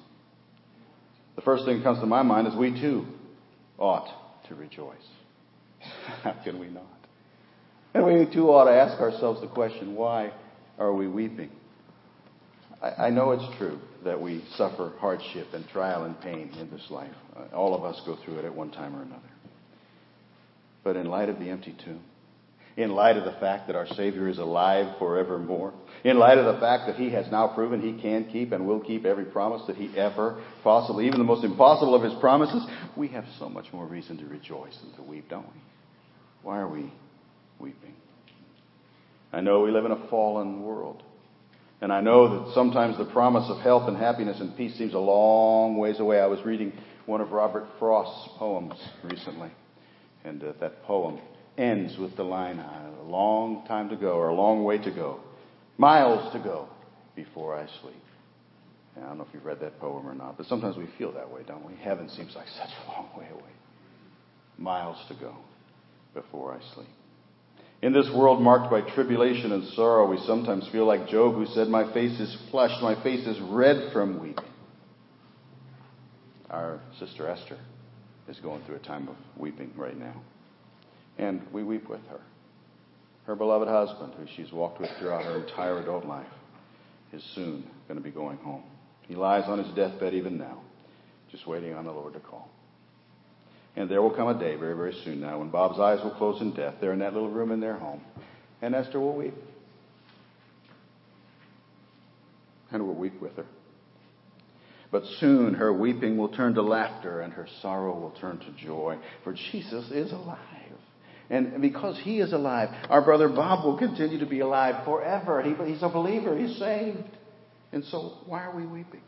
The 1.35 1.41
first 1.41 1.65
thing 1.65 1.77
that 1.77 1.83
comes 1.83 1.99
to 1.99 2.05
my 2.05 2.21
mind 2.21 2.47
is 2.47 2.55
we 2.55 2.79
too 2.79 3.05
ought 3.77 4.07
to 4.47 4.55
rejoice. 4.55 4.95
How 6.23 6.33
can 6.43 6.59
we 6.59 6.67
not? 6.67 6.83
And 7.93 8.05
we 8.05 8.25
too 8.31 8.49
ought 8.49 8.65
to 8.65 8.71
ask 8.71 8.99
ourselves 9.01 9.41
the 9.41 9.47
question 9.47 9.95
why 9.95 10.31
are 10.77 10.93
we 10.93 11.07
weeping? 11.07 11.49
I, 12.81 13.07
I 13.07 13.09
know 13.09 13.31
it's 13.31 13.57
true 13.57 13.79
that 14.03 14.19
we 14.19 14.43
suffer 14.55 14.93
hardship 14.99 15.47
and 15.53 15.67
trial 15.69 16.05
and 16.05 16.19
pain 16.21 16.51
in 16.59 16.69
this 16.69 16.89
life. 16.89 17.13
All 17.53 17.75
of 17.75 17.83
us 17.83 18.01
go 18.05 18.17
through 18.23 18.39
it 18.39 18.45
at 18.45 18.53
one 18.53 18.71
time 18.71 18.95
or 18.95 19.01
another. 19.01 19.21
But 20.83 20.95
in 20.95 21.07
light 21.07 21.29
of 21.29 21.39
the 21.39 21.49
empty 21.49 21.75
tomb, 21.83 22.01
in 22.79 22.91
light 22.91 23.17
of 23.17 23.25
the 23.25 23.37
fact 23.41 23.67
that 23.67 23.75
our 23.75 23.85
Savior 23.87 24.29
is 24.29 24.37
alive 24.37 24.97
forevermore, 24.99 25.73
in 26.05 26.17
light 26.17 26.37
of 26.37 26.45
the 26.45 26.61
fact 26.61 26.87
that 26.87 26.95
He 26.95 27.09
has 27.09 27.29
now 27.29 27.49
proven 27.53 27.81
He 27.81 28.01
can 28.01 28.31
keep 28.31 28.53
and 28.53 28.65
will 28.65 28.79
keep 28.79 29.05
every 29.05 29.25
promise 29.25 29.61
that 29.67 29.75
He 29.75 29.95
ever 29.97 30.41
possibly, 30.63 31.05
even 31.05 31.19
the 31.19 31.25
most 31.25 31.43
impossible 31.43 31.93
of 31.93 32.03
His 32.03 32.13
promises, 32.21 32.65
we 32.95 33.09
have 33.09 33.25
so 33.37 33.49
much 33.49 33.65
more 33.73 33.85
reason 33.85 34.17
to 34.19 34.25
rejoice 34.25 34.77
than 34.77 34.93
to 34.93 35.03
weep, 35.03 35.29
don't 35.29 35.45
we? 35.45 35.61
Why 36.41 36.59
are 36.59 36.69
we 36.69 36.93
weeping? 37.59 37.95
I 39.33 39.41
know 39.41 39.59
we 39.59 39.71
live 39.71 39.83
in 39.83 39.91
a 39.91 40.07
fallen 40.07 40.63
world. 40.63 41.03
And 41.81 41.91
I 41.91 41.99
know 41.99 42.45
that 42.45 42.53
sometimes 42.53 42.97
the 42.97 43.05
promise 43.05 43.49
of 43.49 43.61
health 43.61 43.89
and 43.89 43.97
happiness 43.97 44.39
and 44.39 44.55
peace 44.55 44.77
seems 44.77 44.93
a 44.93 44.99
long 44.99 45.77
ways 45.77 45.99
away. 45.99 46.19
I 46.19 46.27
was 46.27 46.39
reading 46.45 46.73
one 47.05 47.19
of 47.19 47.31
Robert 47.31 47.67
Frost's 47.77 48.29
poems 48.37 48.73
recently, 49.03 49.51
and 50.23 50.43
uh, 50.43 50.53
that 50.61 50.83
poem 50.83 51.19
ends 51.59 51.97
with 51.97 52.15
the 52.15 52.23
line, 52.23 52.59
a 52.59 53.03
long 53.03 53.65
time 53.67 53.89
to 53.89 53.95
go, 53.95 54.13
or 54.13 54.29
a 54.29 54.33
long 54.33 54.63
way 54.63 54.77
to 54.77 54.91
go, 54.91 55.19
miles 55.77 56.31
to 56.33 56.39
go 56.39 56.67
before 57.15 57.55
I 57.55 57.67
sleep. 57.81 57.95
And 58.95 59.05
I 59.05 59.09
don't 59.09 59.17
know 59.17 59.25
if 59.25 59.33
you've 59.33 59.45
read 59.45 59.59
that 59.59 59.79
poem 59.79 60.07
or 60.07 60.15
not, 60.15 60.37
but 60.37 60.45
sometimes 60.47 60.77
we 60.77 60.87
feel 60.97 61.11
that 61.13 61.29
way, 61.29 61.41
don't 61.45 61.65
we? 61.65 61.75
Heaven 61.75 62.09
seems 62.09 62.35
like 62.35 62.47
such 62.47 62.69
a 62.69 62.91
long 62.91 63.09
way 63.17 63.27
away. 63.31 63.51
Miles 64.57 64.97
to 65.09 65.13
go 65.15 65.35
before 66.13 66.53
I 66.53 66.73
sleep. 66.73 66.87
In 67.81 67.93
this 67.93 68.09
world 68.13 68.41
marked 68.41 68.69
by 68.69 68.81
tribulation 68.93 69.53
and 69.53 69.65
sorrow, 69.69 70.09
we 70.09 70.17
sometimes 70.25 70.67
feel 70.71 70.85
like 70.85 71.07
Job, 71.07 71.35
who 71.35 71.45
said, 71.45 71.69
My 71.69 71.93
face 71.93 72.19
is 72.19 72.35
flushed, 72.51 72.81
my 72.81 73.01
face 73.03 73.25
is 73.25 73.39
red 73.39 73.93
from 73.93 74.19
weeping. 74.19 74.43
Our 76.49 76.81
sister 76.99 77.27
Esther 77.27 77.57
is 78.27 78.37
going 78.39 78.63
through 78.65 78.77
a 78.77 78.79
time 78.79 79.07
of 79.07 79.15
weeping 79.37 79.71
right 79.77 79.97
now. 79.97 80.21
And 81.19 81.41
we 81.51 81.63
weep 81.63 81.89
with 81.89 82.05
her. 82.07 82.21
Her 83.25 83.35
beloved 83.35 83.67
husband, 83.67 84.13
who 84.17 84.25
she's 84.35 84.51
walked 84.51 84.79
with 84.79 84.89
throughout 84.97 85.25
her 85.25 85.43
entire 85.43 85.79
adult 85.79 86.05
life, 86.05 86.25
is 87.11 87.21
soon 87.35 87.69
going 87.87 87.99
to 87.99 88.03
be 88.03 88.09
going 88.09 88.37
home. 88.37 88.63
He 89.01 89.15
lies 89.15 89.43
on 89.45 89.63
his 89.63 89.71
deathbed 89.75 90.13
even 90.13 90.37
now, 90.37 90.61
just 91.29 91.45
waiting 91.45 91.73
on 91.73 91.85
the 91.85 91.91
Lord 91.91 92.13
to 92.13 92.19
call. 92.19 92.49
And 93.75 93.89
there 93.89 94.01
will 94.01 94.15
come 94.15 94.29
a 94.29 94.39
day 94.39 94.55
very, 94.55 94.75
very 94.75 94.95
soon 95.03 95.19
now 95.19 95.39
when 95.39 95.49
Bob's 95.49 95.79
eyes 95.79 95.99
will 96.03 96.15
close 96.15 96.41
in 96.41 96.53
death. 96.53 96.75
They're 96.79 96.93
in 96.93 96.99
that 96.99 97.13
little 97.13 97.29
room 97.29 97.51
in 97.51 97.59
their 97.59 97.77
home. 97.77 98.01
And 98.61 98.73
Esther 98.73 98.99
will 98.99 99.15
weep. 99.15 99.35
And 102.71 102.85
we'll 102.85 102.95
weep 102.95 103.21
with 103.21 103.35
her. 103.35 103.45
But 104.91 105.03
soon 105.19 105.53
her 105.55 105.71
weeping 105.71 106.17
will 106.17 106.29
turn 106.29 106.55
to 106.55 106.61
laughter 106.61 107.21
and 107.21 107.33
her 107.33 107.47
sorrow 107.61 107.97
will 107.99 108.15
turn 108.19 108.39
to 108.39 108.65
joy. 108.65 108.97
For 109.23 109.33
Jesus 109.33 109.91
is 109.91 110.11
alive. 110.11 110.58
And 111.29 111.61
because 111.61 111.99
he 112.03 112.19
is 112.19 112.33
alive, 112.33 112.69
our 112.89 113.03
brother 113.03 113.29
Bob 113.29 113.63
will 113.63 113.77
continue 113.77 114.19
to 114.19 114.25
be 114.25 114.39
alive 114.39 114.83
forever. 114.83 115.43
He, 115.43 115.53
he's 115.71 115.83
a 115.83 115.89
believer. 115.89 116.37
He's 116.37 116.57
saved. 116.57 117.03
And 117.71 117.83
so 117.85 118.17
why 118.25 118.43
are 118.45 118.55
we 118.55 118.65
weeping? 118.65 119.01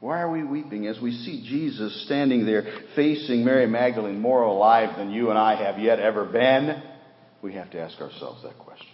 Why 0.00 0.20
are 0.20 0.30
we 0.30 0.42
weeping 0.42 0.86
as 0.86 0.98
we 1.00 1.12
see 1.12 1.46
Jesus 1.46 2.04
standing 2.06 2.46
there 2.46 2.64
facing 2.96 3.44
Mary 3.44 3.66
Magdalene 3.66 4.18
more 4.18 4.42
alive 4.42 4.96
than 4.96 5.10
you 5.10 5.30
and 5.30 5.38
I 5.38 5.62
have 5.62 5.78
yet 5.78 6.00
ever 6.00 6.24
been? 6.24 6.82
We 7.42 7.52
have 7.54 7.70
to 7.72 7.80
ask 7.80 8.00
ourselves 8.00 8.42
that 8.42 8.58
question. 8.58 8.88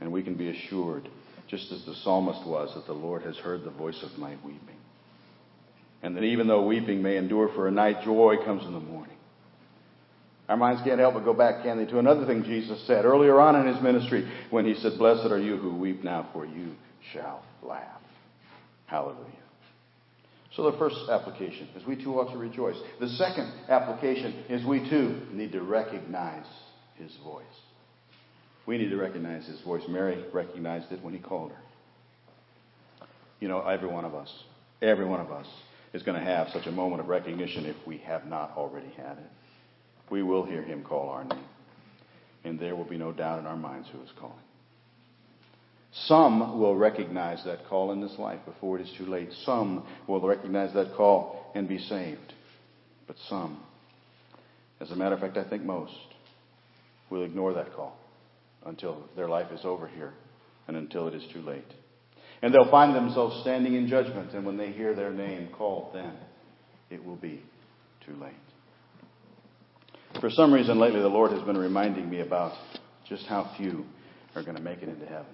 And 0.00 0.12
we 0.12 0.22
can 0.22 0.36
be 0.36 0.50
assured, 0.50 1.08
just 1.48 1.72
as 1.72 1.84
the 1.86 1.94
psalmist 2.04 2.46
was, 2.46 2.74
that 2.74 2.86
the 2.86 2.92
Lord 2.92 3.22
has 3.22 3.36
heard 3.38 3.64
the 3.64 3.70
voice 3.70 4.02
of 4.02 4.18
my 4.18 4.36
weeping. 4.44 4.60
And 6.02 6.16
that 6.16 6.24
even 6.24 6.46
though 6.46 6.66
weeping 6.66 7.02
may 7.02 7.16
endure 7.16 7.48
for 7.54 7.66
a 7.66 7.70
night, 7.70 8.04
joy 8.04 8.36
comes 8.44 8.64
in 8.66 8.74
the 8.74 8.80
morning. 8.80 9.16
Our 10.48 10.56
minds 10.56 10.82
can't 10.84 11.00
help 11.00 11.14
but 11.14 11.24
go 11.24 11.32
back, 11.32 11.62
can 11.62 11.78
they, 11.78 11.86
to 11.86 11.98
another 11.98 12.26
thing 12.26 12.44
Jesus 12.44 12.86
said 12.86 13.04
earlier 13.04 13.40
on 13.40 13.56
in 13.56 13.72
his 13.72 13.82
ministry 13.82 14.30
when 14.50 14.66
he 14.66 14.74
said, 14.74 14.98
Blessed 14.98 15.30
are 15.30 15.38
you 15.38 15.56
who 15.56 15.74
weep 15.74 16.04
now, 16.04 16.28
for 16.32 16.44
you 16.44 16.74
shall 17.12 17.42
laugh. 17.62 18.00
Hallelujah. 18.86 19.30
So 20.54 20.70
the 20.70 20.78
first 20.78 20.96
application 21.10 21.68
is 21.74 21.84
we 21.86 21.96
too 21.96 22.14
ought 22.20 22.30
to 22.32 22.38
rejoice. 22.38 22.76
The 23.00 23.08
second 23.08 23.52
application 23.68 24.44
is 24.48 24.64
we 24.64 24.88
too 24.88 25.20
need 25.32 25.52
to 25.52 25.62
recognize 25.62 26.46
his 26.96 27.10
voice. 27.24 27.44
We 28.66 28.78
need 28.78 28.90
to 28.90 28.96
recognize 28.96 29.46
his 29.46 29.60
voice. 29.62 29.82
Mary 29.88 30.24
recognized 30.32 30.92
it 30.92 31.02
when 31.02 31.12
he 31.12 31.18
called 31.18 31.50
her. 31.50 33.06
You 33.40 33.48
know, 33.48 33.66
every 33.66 33.88
one 33.88 34.04
of 34.04 34.14
us, 34.14 34.32
every 34.80 35.04
one 35.04 35.20
of 35.20 35.32
us 35.32 35.46
is 35.92 36.02
going 36.02 36.18
to 36.18 36.24
have 36.24 36.48
such 36.50 36.66
a 36.66 36.72
moment 36.72 37.00
of 37.00 37.08
recognition 37.08 37.66
if 37.66 37.76
we 37.86 37.98
have 37.98 38.26
not 38.26 38.52
already 38.56 38.90
had 38.96 39.18
it. 39.18 39.30
We 40.10 40.22
will 40.22 40.44
hear 40.44 40.62
him 40.62 40.82
call 40.82 41.08
our 41.10 41.24
name. 41.24 41.44
And 42.44 42.58
there 42.58 42.76
will 42.76 42.84
be 42.84 42.98
no 42.98 43.12
doubt 43.12 43.38
in 43.38 43.46
our 43.46 43.56
minds 43.56 43.88
who 43.90 44.02
is 44.02 44.10
calling. 44.20 44.36
Some 46.06 46.58
will 46.58 46.74
recognize 46.76 47.42
that 47.44 47.66
call 47.68 47.92
in 47.92 48.00
this 48.00 48.18
life 48.18 48.40
before 48.44 48.78
it 48.78 48.82
is 48.82 48.92
too 48.98 49.06
late. 49.06 49.28
Some 49.44 49.86
will 50.08 50.20
recognize 50.20 50.74
that 50.74 50.94
call 50.96 51.52
and 51.54 51.68
be 51.68 51.78
saved. 51.78 52.32
But 53.06 53.16
some, 53.28 53.60
as 54.80 54.90
a 54.90 54.96
matter 54.96 55.14
of 55.14 55.20
fact, 55.20 55.36
I 55.36 55.48
think 55.48 55.62
most, 55.62 55.94
will 57.10 57.22
ignore 57.22 57.54
that 57.54 57.74
call 57.74 57.96
until 58.66 59.08
their 59.14 59.28
life 59.28 59.52
is 59.52 59.60
over 59.64 59.86
here 59.86 60.12
and 60.66 60.76
until 60.76 61.06
it 61.06 61.14
is 61.14 61.22
too 61.32 61.42
late. 61.42 61.64
And 62.42 62.52
they'll 62.52 62.70
find 62.70 62.94
themselves 62.94 63.40
standing 63.42 63.74
in 63.74 63.86
judgment, 63.86 64.32
and 64.32 64.44
when 64.44 64.56
they 64.56 64.72
hear 64.72 64.94
their 64.94 65.12
name 65.12 65.48
called, 65.56 65.94
then 65.94 66.12
it 66.90 67.04
will 67.04 67.16
be 67.16 67.42
too 68.04 68.14
late. 68.16 68.34
For 70.20 70.30
some 70.30 70.52
reason 70.52 70.78
lately, 70.78 71.00
the 71.00 71.08
Lord 71.08 71.32
has 71.32 71.42
been 71.42 71.58
reminding 71.58 72.08
me 72.08 72.20
about 72.20 72.52
just 73.08 73.26
how 73.26 73.52
few 73.56 73.84
are 74.34 74.42
going 74.42 74.56
to 74.56 74.62
make 74.62 74.78
it 74.82 74.88
into 74.88 75.06
heaven. 75.06 75.26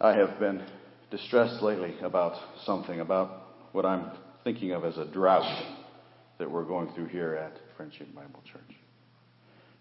I 0.00 0.14
have 0.14 0.40
been 0.40 0.64
distressed 1.10 1.62
lately 1.62 1.94
about 2.02 2.36
something, 2.64 3.00
about 3.00 3.42
what 3.72 3.84
I'm 3.84 4.10
thinking 4.42 4.72
of 4.72 4.84
as 4.84 4.96
a 4.96 5.04
drought 5.04 5.64
that 6.38 6.50
we're 6.50 6.64
going 6.64 6.92
through 6.94 7.06
here 7.06 7.34
at 7.34 7.52
Friendship 7.76 8.14
Bible 8.14 8.42
Church. 8.50 8.76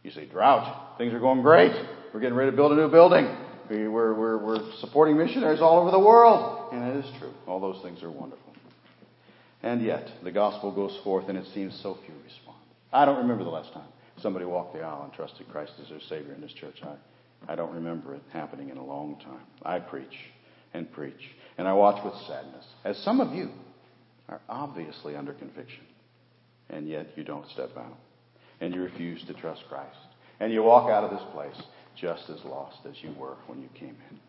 You 0.03 0.11
say, 0.11 0.25
drought? 0.25 0.97
Things 0.97 1.13
are 1.13 1.19
going 1.19 1.41
great. 1.41 1.71
We're 2.13 2.19
getting 2.19 2.35
ready 2.35 2.51
to 2.51 2.57
build 2.57 2.73
a 2.73 2.75
new 2.75 2.89
building. 2.89 3.25
We're, 3.69 4.13
we're, 4.13 4.37
we're 4.37 4.71
supporting 4.79 5.17
missionaries 5.17 5.61
all 5.61 5.79
over 5.79 5.91
the 5.91 5.99
world. 5.99 6.73
And 6.73 6.83
it 6.83 7.05
is 7.05 7.11
true. 7.19 7.33
All 7.47 7.59
those 7.59 7.81
things 7.83 8.03
are 8.03 8.11
wonderful. 8.11 8.53
And 9.61 9.81
yet, 9.81 10.07
the 10.23 10.31
gospel 10.31 10.73
goes 10.73 10.97
forth 11.03 11.29
and 11.29 11.37
it 11.37 11.45
seems 11.53 11.77
so 11.81 11.97
few 12.05 12.15
respond. 12.23 12.58
I 12.91 13.05
don't 13.05 13.17
remember 13.17 13.43
the 13.43 13.49
last 13.49 13.73
time 13.73 13.87
somebody 14.21 14.45
walked 14.45 14.73
the 14.73 14.81
aisle 14.81 15.03
and 15.03 15.13
trusted 15.13 15.47
Christ 15.49 15.73
as 15.81 15.89
their 15.89 15.99
Savior 16.09 16.33
in 16.33 16.41
this 16.41 16.53
church. 16.53 16.75
I, 16.83 17.51
I 17.51 17.55
don't 17.55 17.73
remember 17.73 18.15
it 18.15 18.21
happening 18.31 18.69
in 18.69 18.77
a 18.77 18.85
long 18.85 19.19
time. 19.19 19.45
I 19.63 19.79
preach 19.79 20.15
and 20.73 20.91
preach. 20.91 21.21
And 21.57 21.67
I 21.67 21.73
watch 21.73 22.03
with 22.03 22.13
sadness, 22.27 22.65
as 22.85 22.97
some 22.99 23.19
of 23.19 23.33
you 23.33 23.49
are 24.27 24.41
obviously 24.47 25.15
under 25.15 25.33
conviction. 25.33 25.83
And 26.69 26.87
yet 26.87 27.07
you 27.15 27.23
don't 27.23 27.49
step 27.49 27.71
out. 27.77 27.97
And 28.61 28.73
you 28.73 28.81
refuse 28.81 29.23
to 29.25 29.33
trust 29.33 29.63
Christ. 29.69 29.97
And 30.39 30.53
you 30.53 30.63
walk 30.63 30.89
out 30.89 31.03
of 31.03 31.11
this 31.11 31.27
place 31.33 31.55
just 31.99 32.29
as 32.29 32.43
lost 32.45 32.77
as 32.87 32.95
you 33.01 33.13
were 33.17 33.35
when 33.47 33.61
you 33.61 33.69
came 33.73 33.97
in. 34.09 34.19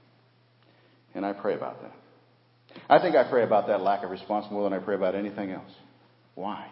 And 1.15 1.27
I 1.27 1.33
pray 1.33 1.55
about 1.55 1.83
that. 1.83 1.93
I 2.89 3.01
think 3.01 3.17
I 3.17 3.29
pray 3.29 3.43
about 3.43 3.67
that 3.67 3.81
lack 3.81 4.05
of 4.05 4.11
response 4.11 4.47
more 4.51 4.63
than 4.65 4.73
I 4.73 4.83
pray 4.83 4.95
about 4.95 5.15
anything 5.15 5.51
else. 5.51 5.71
Why? 6.35 6.69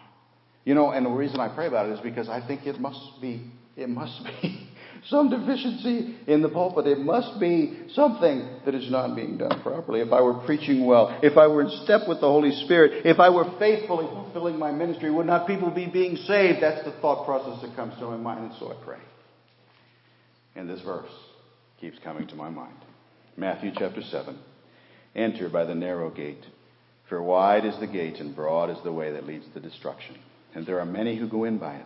You 0.69 0.75
know, 0.75 0.91
and 0.91 1.03
the 1.03 1.09
reason 1.09 1.39
I 1.39 1.47
pray 1.47 1.65
about 1.65 1.89
it 1.89 1.93
is 1.93 1.99
because 2.01 2.29
I 2.29 2.45
think 2.45 2.67
it 2.67 2.79
must 2.79 3.19
be, 3.19 3.41
it 3.75 3.89
must 3.89 4.23
be 4.23 4.69
some 5.09 5.31
deficiency 5.31 6.15
in 6.27 6.43
the 6.43 6.49
pulpit. 6.49 6.85
It 6.85 6.99
must 6.99 7.39
be 7.39 7.87
something 7.95 8.47
that 8.65 8.75
is 8.75 8.91
not 8.91 9.15
being 9.15 9.39
done 9.39 9.63
properly. 9.63 10.01
If 10.01 10.13
I 10.13 10.21
were 10.21 10.35
preaching 10.45 10.85
well, 10.85 11.19
if 11.23 11.37
I 11.37 11.47
were 11.47 11.63
in 11.63 11.71
step 11.85 12.01
with 12.07 12.21
the 12.21 12.27
Holy 12.27 12.51
Spirit, 12.65 13.03
if 13.07 13.19
I 13.19 13.31
were 13.31 13.45
faithfully 13.57 14.05
fulfilling 14.05 14.59
my 14.59 14.71
ministry, 14.71 15.09
would 15.09 15.25
not 15.25 15.47
people 15.47 15.71
be 15.71 15.87
being 15.87 16.15
saved? 16.17 16.61
That's 16.61 16.85
the 16.85 16.91
thought 17.01 17.25
process 17.25 17.63
that 17.63 17.75
comes 17.75 17.95
to 17.95 18.05
my 18.05 18.17
mind, 18.17 18.51
and 18.51 18.59
so 18.59 18.71
I 18.71 18.75
pray. 18.85 18.99
And 20.55 20.69
this 20.69 20.81
verse 20.81 21.09
keeps 21.81 21.97
coming 22.03 22.27
to 22.27 22.35
my 22.35 22.51
mind. 22.51 22.77
Matthew 23.35 23.71
chapter 23.75 24.03
7. 24.03 24.37
Enter 25.15 25.49
by 25.49 25.65
the 25.65 25.73
narrow 25.73 26.11
gate. 26.11 26.45
For 27.07 27.23
wide 27.23 27.65
is 27.65 27.73
the 27.79 27.87
gate 27.87 28.19
and 28.19 28.35
broad 28.35 28.69
is 28.69 28.77
the 28.83 28.93
way 28.93 29.13
that 29.13 29.25
leads 29.25 29.45
to 29.55 29.59
destruction. 29.59 30.15
And 30.55 30.65
there 30.65 30.79
are 30.79 30.85
many 30.85 31.17
who 31.17 31.27
go 31.27 31.43
in 31.43 31.57
by 31.57 31.75
it. 31.75 31.85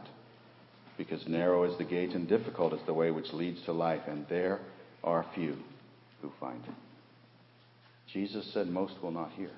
Because 0.98 1.28
narrow 1.28 1.64
is 1.64 1.78
the 1.78 1.84
gate 1.84 2.12
and 2.12 2.28
difficult 2.28 2.74
is 2.74 2.80
the 2.86 2.94
way 2.94 3.12
which 3.12 3.34
leads 3.34 3.62
to 3.66 3.74
life, 3.74 4.04
and 4.08 4.26
there 4.30 4.60
are 5.04 5.26
few 5.34 5.58
who 6.22 6.32
find 6.40 6.64
it. 6.64 6.74
Jesus 8.14 8.46
said 8.54 8.68
most 8.68 8.94
will 9.02 9.12
not 9.12 9.32
hear. 9.32 9.50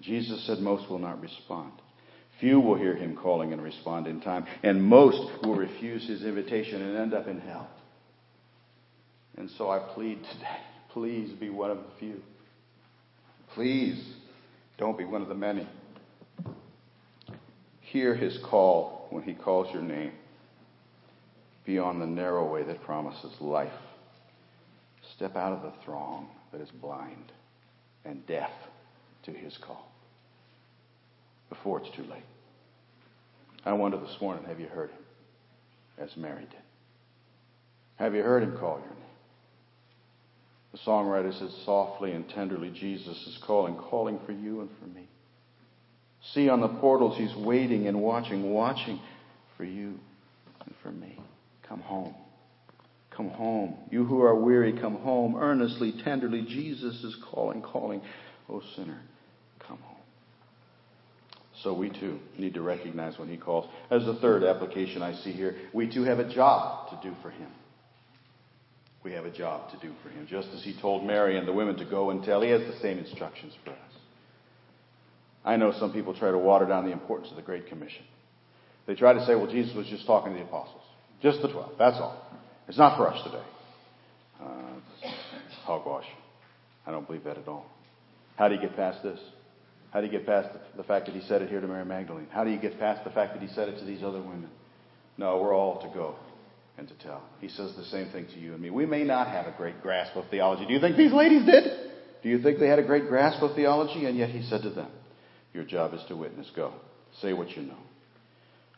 Jesus 0.00 0.44
said 0.46 0.58
most 0.58 0.90
will 0.90 0.98
not 0.98 1.20
respond. 1.20 1.72
Few 2.40 2.60
will 2.60 2.74
hear 2.74 2.94
him 2.94 3.16
calling 3.16 3.52
and 3.52 3.62
respond 3.62 4.06
in 4.06 4.20
time, 4.20 4.44
and 4.62 4.82
most 4.82 5.42
will 5.42 5.54
refuse 5.54 6.06
his 6.06 6.22
invitation 6.22 6.82
and 6.82 6.96
end 6.96 7.14
up 7.14 7.28
in 7.28 7.40
hell. 7.40 7.68
And 9.36 9.50
so 9.56 9.70
I 9.70 9.78
plead 9.94 10.18
today, 10.32 10.60
please 10.90 11.32
be 11.32 11.48
one 11.48 11.70
of 11.70 11.78
the 11.78 11.90
few. 11.98 12.22
Please 13.54 14.02
don't 14.76 14.98
be 14.98 15.04
one 15.04 15.22
of 15.22 15.28
the 15.28 15.34
many. 15.34 15.66
Hear 17.96 18.14
his 18.14 18.36
call 18.50 19.06
when 19.08 19.22
he 19.22 19.32
calls 19.32 19.72
your 19.72 19.80
name. 19.80 20.12
Be 21.64 21.78
on 21.78 21.98
the 21.98 22.04
narrow 22.04 22.46
way 22.52 22.62
that 22.62 22.82
promises 22.82 23.32
life. 23.40 23.72
Step 25.16 25.34
out 25.34 25.54
of 25.54 25.62
the 25.62 25.72
throng 25.82 26.28
that 26.52 26.60
is 26.60 26.68
blind 26.68 27.32
and 28.04 28.26
deaf 28.26 28.50
to 29.22 29.30
his 29.30 29.56
call 29.56 29.90
before 31.48 31.80
it's 31.80 31.96
too 31.96 32.02
late. 32.02 32.26
I 33.64 33.72
wonder 33.72 33.96
this 33.96 34.20
morning, 34.20 34.44
have 34.44 34.60
you 34.60 34.66
heard 34.66 34.90
him 34.90 34.98
as 35.98 36.14
Mary 36.18 36.44
did? 36.50 36.60
Have 37.94 38.14
you 38.14 38.22
heard 38.22 38.42
him 38.42 38.58
call 38.58 38.78
your 38.78 38.90
name? 38.90 39.06
The 40.72 40.78
songwriter 40.80 41.32
says, 41.38 41.56
softly 41.64 42.12
and 42.12 42.28
tenderly, 42.28 42.68
Jesus 42.68 43.16
is 43.26 43.38
calling, 43.46 43.74
calling 43.74 44.20
for 44.26 44.32
you 44.32 44.60
and 44.60 44.68
for 44.78 44.86
me. 44.86 45.08
See 46.34 46.48
on 46.48 46.60
the 46.60 46.68
portals, 46.68 47.16
he's 47.16 47.34
waiting 47.36 47.86
and 47.86 48.00
watching, 48.00 48.50
watching 48.50 49.00
for 49.56 49.64
you 49.64 49.98
and 50.64 50.74
for 50.82 50.90
me. 50.90 51.18
Come 51.68 51.80
home. 51.80 52.14
Come 53.10 53.30
home. 53.30 53.76
You 53.90 54.04
who 54.04 54.22
are 54.22 54.34
weary, 54.34 54.78
come 54.78 54.96
home. 54.96 55.36
Earnestly, 55.36 55.94
tenderly, 56.04 56.42
Jesus 56.42 57.02
is 57.02 57.16
calling, 57.30 57.62
calling. 57.62 58.02
Oh, 58.48 58.62
sinner, 58.76 59.00
come 59.66 59.78
home. 59.78 59.96
So 61.62 61.72
we 61.72 61.88
too 61.88 62.18
need 62.36 62.54
to 62.54 62.60
recognize 62.60 63.18
when 63.18 63.28
he 63.28 63.36
calls. 63.36 63.70
As 63.90 64.04
the 64.04 64.16
third 64.16 64.44
application 64.44 65.02
I 65.02 65.14
see 65.14 65.32
here, 65.32 65.56
we 65.72 65.90
too 65.90 66.02
have 66.04 66.18
a 66.18 66.28
job 66.28 66.90
to 66.90 67.08
do 67.08 67.14
for 67.22 67.30
him. 67.30 67.50
We 69.02 69.12
have 69.12 69.24
a 69.24 69.30
job 69.30 69.70
to 69.70 69.78
do 69.78 69.94
for 70.02 70.10
him. 70.10 70.26
Just 70.28 70.48
as 70.48 70.62
he 70.62 70.78
told 70.80 71.04
Mary 71.04 71.38
and 71.38 71.48
the 71.48 71.52
women 71.52 71.76
to 71.76 71.84
go 71.84 72.10
and 72.10 72.22
tell, 72.24 72.42
he 72.42 72.50
has 72.50 72.60
the 72.62 72.78
same 72.80 72.98
instructions 72.98 73.54
for 73.64 73.70
us. 73.70 73.85
I 75.46 75.56
know 75.56 75.72
some 75.78 75.92
people 75.92 76.12
try 76.12 76.30
to 76.32 76.38
water 76.38 76.66
down 76.66 76.84
the 76.84 76.92
importance 76.92 77.30
of 77.30 77.36
the 77.36 77.42
Great 77.42 77.68
Commission. 77.68 78.02
They 78.86 78.96
try 78.96 79.12
to 79.12 79.24
say, 79.24 79.34
well, 79.36 79.46
Jesus 79.46 79.74
was 79.74 79.86
just 79.86 80.04
talking 80.04 80.32
to 80.32 80.38
the 80.38 80.44
apostles. 80.44 80.82
Just 81.22 81.40
the 81.40 81.48
twelve. 81.48 81.72
That's 81.78 81.96
all. 81.96 82.20
It's 82.68 82.76
not 82.76 82.96
for 82.98 83.08
us 83.08 83.22
today. 83.24 83.44
Uh, 84.42 85.08
hogwash. 85.62 86.04
I 86.86 86.90
don't 86.90 87.06
believe 87.06 87.24
that 87.24 87.38
at 87.38 87.48
all. 87.48 87.66
How 88.36 88.48
do 88.48 88.54
you 88.54 88.60
get 88.60 88.76
past 88.76 89.02
this? 89.02 89.18
How 89.92 90.00
do 90.00 90.06
you 90.06 90.12
get 90.12 90.26
past 90.26 90.48
the, 90.52 90.82
the 90.82 90.86
fact 90.86 91.06
that 91.06 91.14
he 91.14 91.22
said 91.22 91.42
it 91.42 91.48
here 91.48 91.60
to 91.60 91.66
Mary 91.66 91.84
Magdalene? 91.84 92.26
How 92.30 92.44
do 92.44 92.50
you 92.50 92.58
get 92.58 92.78
past 92.78 93.04
the 93.04 93.10
fact 93.10 93.32
that 93.32 93.40
he 93.40 93.48
said 93.54 93.68
it 93.68 93.78
to 93.78 93.84
these 93.84 94.02
other 94.02 94.20
women? 94.20 94.50
No, 95.16 95.40
we're 95.40 95.54
all 95.54 95.80
to 95.80 95.88
go 95.94 96.16
and 96.76 96.86
to 96.88 96.94
tell. 96.98 97.22
He 97.40 97.48
says 97.48 97.74
the 97.76 97.84
same 97.84 98.10
thing 98.10 98.26
to 98.34 98.38
you 98.38 98.52
and 98.52 98.60
me. 98.60 98.70
We 98.70 98.84
may 98.84 99.04
not 99.04 99.28
have 99.28 99.46
a 99.46 99.54
great 99.56 99.80
grasp 99.80 100.14
of 100.16 100.28
theology. 100.28 100.66
Do 100.66 100.74
you 100.74 100.80
think 100.80 100.96
these 100.96 101.12
ladies 101.12 101.46
did? 101.46 101.64
Do 102.22 102.28
you 102.28 102.42
think 102.42 102.58
they 102.58 102.68
had 102.68 102.78
a 102.78 102.84
great 102.84 103.08
grasp 103.08 103.42
of 103.42 103.54
theology? 103.54 104.04
And 104.04 104.18
yet 104.18 104.30
he 104.30 104.42
said 104.42 104.62
to 104.62 104.70
them, 104.70 104.90
Your 105.56 105.64
job 105.64 105.94
is 105.94 106.02
to 106.08 106.16
witness. 106.16 106.46
Go. 106.54 106.74
Say 107.22 107.32
what 107.32 107.48
you 107.56 107.62
know. 107.62 107.78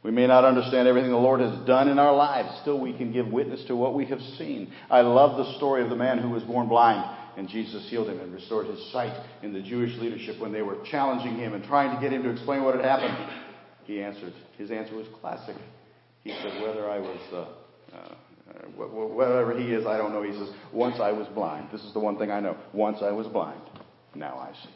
We 0.04 0.12
may 0.12 0.28
not 0.28 0.44
understand 0.44 0.86
everything 0.86 1.10
the 1.10 1.16
Lord 1.16 1.40
has 1.40 1.66
done 1.66 1.88
in 1.88 1.98
our 1.98 2.14
lives. 2.14 2.56
Still, 2.62 2.78
we 2.78 2.96
can 2.96 3.12
give 3.12 3.26
witness 3.26 3.64
to 3.66 3.74
what 3.74 3.94
we 3.94 4.06
have 4.06 4.20
seen. 4.38 4.72
I 4.88 5.00
love 5.00 5.36
the 5.36 5.56
story 5.56 5.82
of 5.82 5.90
the 5.90 5.96
man 5.96 6.18
who 6.18 6.30
was 6.30 6.44
born 6.44 6.68
blind, 6.68 7.04
and 7.36 7.48
Jesus 7.48 7.90
healed 7.90 8.08
him 8.08 8.20
and 8.20 8.32
restored 8.32 8.68
his 8.68 8.92
sight 8.92 9.12
in 9.42 9.52
the 9.52 9.60
Jewish 9.60 9.98
leadership 9.98 10.38
when 10.38 10.52
they 10.52 10.62
were 10.62 10.76
challenging 10.88 11.34
him 11.34 11.52
and 11.52 11.64
trying 11.64 11.96
to 11.96 12.00
get 12.00 12.12
him 12.12 12.22
to 12.22 12.30
explain 12.30 12.62
what 12.62 12.76
had 12.76 12.84
happened. 12.84 13.28
He 13.84 14.00
answered. 14.00 14.32
His 14.56 14.70
answer 14.70 14.94
was 14.94 15.08
classic. 15.20 15.56
He 16.22 16.30
said, 16.30 16.62
Whether 16.62 16.88
I 16.88 17.00
was, 17.00 17.18
uh, 17.32 17.96
uh, 17.96 18.14
whatever 18.76 19.58
he 19.58 19.72
is, 19.72 19.84
I 19.84 19.96
don't 19.96 20.12
know. 20.12 20.22
He 20.22 20.32
says, 20.32 20.50
Once 20.72 21.00
I 21.00 21.10
was 21.10 21.26
blind. 21.34 21.70
This 21.72 21.82
is 21.82 21.92
the 21.92 22.00
one 22.00 22.18
thing 22.18 22.30
I 22.30 22.38
know. 22.38 22.56
Once 22.72 22.98
I 23.02 23.10
was 23.10 23.26
blind. 23.26 23.62
Now 24.14 24.38
I 24.38 24.52
see. 24.52 24.74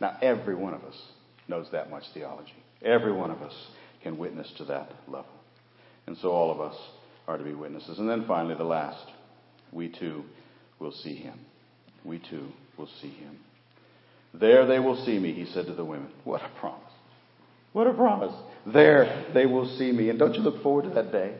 Now, 0.00 0.18
every 0.22 0.54
one 0.54 0.74
of 0.74 0.84
us 0.84 0.96
knows 1.48 1.66
that 1.72 1.90
much 1.90 2.04
theology. 2.14 2.54
Every 2.84 3.12
one 3.12 3.30
of 3.30 3.42
us 3.42 3.54
can 4.02 4.18
witness 4.18 4.50
to 4.58 4.64
that 4.66 4.90
level. 5.06 5.30
And 6.06 6.16
so 6.18 6.30
all 6.30 6.50
of 6.50 6.60
us 6.60 6.76
are 7.28 7.38
to 7.38 7.44
be 7.44 7.54
witnesses. 7.54 7.98
And 7.98 8.08
then 8.08 8.24
finally, 8.26 8.54
the 8.54 8.64
last. 8.64 9.06
We 9.70 9.88
too 9.88 10.24
will 10.78 10.92
see 10.92 11.14
him. 11.14 11.38
We 12.04 12.18
too 12.18 12.48
will 12.76 12.88
see 13.00 13.10
him. 13.10 13.38
There 14.34 14.66
they 14.66 14.78
will 14.78 15.04
see 15.04 15.18
me, 15.18 15.32
he 15.32 15.46
said 15.46 15.66
to 15.66 15.74
the 15.74 15.84
women. 15.84 16.10
What 16.24 16.42
a 16.42 16.50
promise. 16.60 16.82
What 17.72 17.86
a 17.86 17.92
promise. 17.92 18.34
There 18.66 19.30
they 19.32 19.46
will 19.46 19.76
see 19.78 19.92
me. 19.92 20.08
And 20.08 20.18
don't 20.18 20.34
you 20.34 20.40
look 20.40 20.62
forward 20.62 20.84
to 20.84 20.90
that 20.90 21.12
day? 21.12 21.34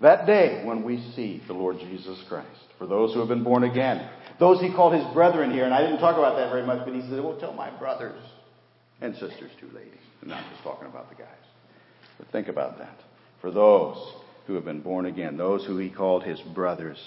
That 0.00 0.26
day 0.26 0.62
when 0.64 0.82
we 0.82 0.98
see 1.14 1.42
the 1.46 1.52
Lord 1.52 1.78
Jesus 1.78 2.18
Christ. 2.28 2.48
For 2.78 2.86
those 2.86 3.12
who 3.12 3.20
have 3.20 3.28
been 3.28 3.44
born 3.44 3.64
again. 3.64 4.08
Those 4.38 4.60
he 4.60 4.72
called 4.72 4.94
his 4.94 5.04
brethren 5.12 5.50
here. 5.50 5.64
And 5.64 5.74
I 5.74 5.82
didn't 5.82 5.98
talk 5.98 6.16
about 6.16 6.36
that 6.36 6.50
very 6.50 6.64
much, 6.66 6.84
but 6.84 6.94
he 6.94 7.02
said, 7.02 7.22
well, 7.22 7.38
tell 7.38 7.52
my 7.52 7.70
brothers 7.78 8.22
and 9.00 9.14
sisters 9.14 9.50
too, 9.60 9.68
ladies. 9.74 9.92
And 10.20 10.30
not 10.30 10.44
just 10.50 10.62
talking 10.62 10.88
about 10.88 11.08
the 11.08 11.16
guys. 11.16 11.26
But 12.18 12.28
think 12.32 12.48
about 12.48 12.78
that. 12.78 12.98
For 13.40 13.50
those 13.50 13.96
who 14.46 14.54
have 14.54 14.64
been 14.64 14.82
born 14.82 15.06
again, 15.06 15.36
those 15.36 15.64
who 15.64 15.78
he 15.78 15.88
called 15.88 16.22
his 16.22 16.40
brothers, 16.54 16.98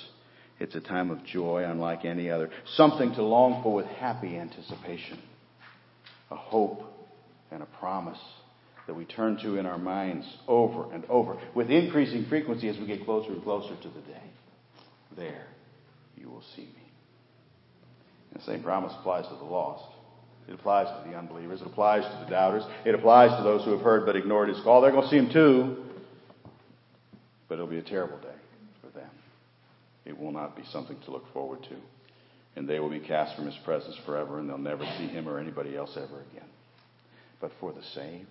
it's 0.59 0.75
a 0.75 0.81
time 0.81 1.11
of 1.11 1.23
joy 1.25 1.63
unlike 1.65 2.05
any 2.05 2.29
other. 2.29 2.49
Something 2.75 3.13
to 3.15 3.23
long 3.23 3.61
for 3.63 3.73
with 3.73 3.85
happy 3.85 4.37
anticipation. 4.37 5.19
A 6.31 6.35
hope 6.35 6.83
and 7.51 7.61
a 7.61 7.67
promise 7.79 8.19
that 8.87 8.95
we 8.95 9.05
turn 9.05 9.37
to 9.43 9.57
in 9.57 9.65
our 9.65 9.77
minds 9.77 10.25
over 10.47 10.91
and 10.93 11.05
over 11.05 11.37
with 11.53 11.69
increasing 11.69 12.25
frequency 12.25 12.67
as 12.67 12.77
we 12.77 12.85
get 12.85 13.05
closer 13.05 13.31
and 13.31 13.43
closer 13.43 13.75
to 13.81 13.87
the 13.89 14.01
day. 14.01 14.23
There 15.15 15.45
you 16.17 16.29
will 16.29 16.43
see 16.55 16.63
me. 16.63 16.91
And 18.31 18.41
the 18.41 18.45
same 18.45 18.63
promise 18.63 18.93
applies 18.99 19.27
to 19.27 19.35
the 19.35 19.43
lost. 19.43 19.92
It 20.47 20.53
applies 20.53 20.87
to 20.87 21.09
the 21.09 21.15
unbelievers. 21.15 21.61
It 21.61 21.67
applies 21.67 22.03
to 22.03 22.23
the 22.23 22.29
doubters. 22.29 22.63
It 22.85 22.95
applies 22.95 23.35
to 23.37 23.43
those 23.43 23.63
who 23.63 23.71
have 23.71 23.81
heard 23.81 24.05
but 24.05 24.15
ignored 24.15 24.49
his 24.49 24.59
call. 24.61 24.81
They're 24.81 24.91
going 24.91 25.03
to 25.03 25.09
see 25.09 25.17
him 25.17 25.29
too. 25.31 25.83
But 27.47 27.55
it'll 27.55 27.67
be 27.67 27.77
a 27.77 27.83
terrible 27.83 28.17
day 28.17 28.35
for 28.81 28.87
them. 28.87 29.09
It 30.05 30.17
will 30.17 30.31
not 30.31 30.55
be 30.55 30.63
something 30.71 30.97
to 31.05 31.11
look 31.11 31.31
forward 31.33 31.63
to. 31.63 31.75
And 32.55 32.67
they 32.67 32.79
will 32.79 32.89
be 32.89 32.99
cast 32.99 33.35
from 33.35 33.45
his 33.45 33.55
presence 33.63 33.95
forever, 34.05 34.39
and 34.39 34.49
they'll 34.49 34.57
never 34.57 34.85
see 34.97 35.07
him 35.07 35.27
or 35.27 35.39
anybody 35.39 35.75
else 35.75 35.91
ever 35.95 36.21
again. 36.31 36.49
But 37.39 37.51
for 37.59 37.71
the 37.71 37.81
saved, 37.95 38.27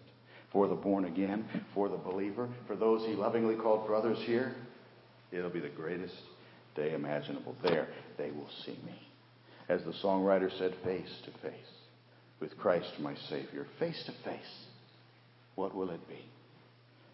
for 0.53 0.68
the 0.68 0.75
born 0.75 1.07
again, 1.07 1.44
for 1.75 1.88
the 1.88 1.96
believer, 1.96 2.48
for 2.66 2.77
those 2.77 3.05
he 3.07 3.14
lovingly 3.14 3.57
called 3.57 3.87
brothers 3.87 4.18
here, 4.25 4.55
it'll 5.33 5.51
be 5.51 5.61
the 5.61 5.68
greatest 5.70 6.14
day 6.77 6.94
imaginable. 6.94 7.57
There, 7.62 7.88
they 8.16 8.31
will 8.31 8.48
see 8.64 8.79
me. 8.87 8.94
As 9.68 9.83
the 9.83 9.92
songwriter 10.05 10.57
said, 10.59 10.75
face 10.85 11.11
to 11.25 11.31
face 11.48 11.81
with 12.42 12.59
Christ 12.59 12.98
my 12.98 13.14
Savior, 13.31 13.66
face 13.78 14.02
to 14.05 14.12
face. 14.28 14.66
What 15.55 15.74
will 15.76 15.90
it 15.90 16.09
be? 16.09 16.18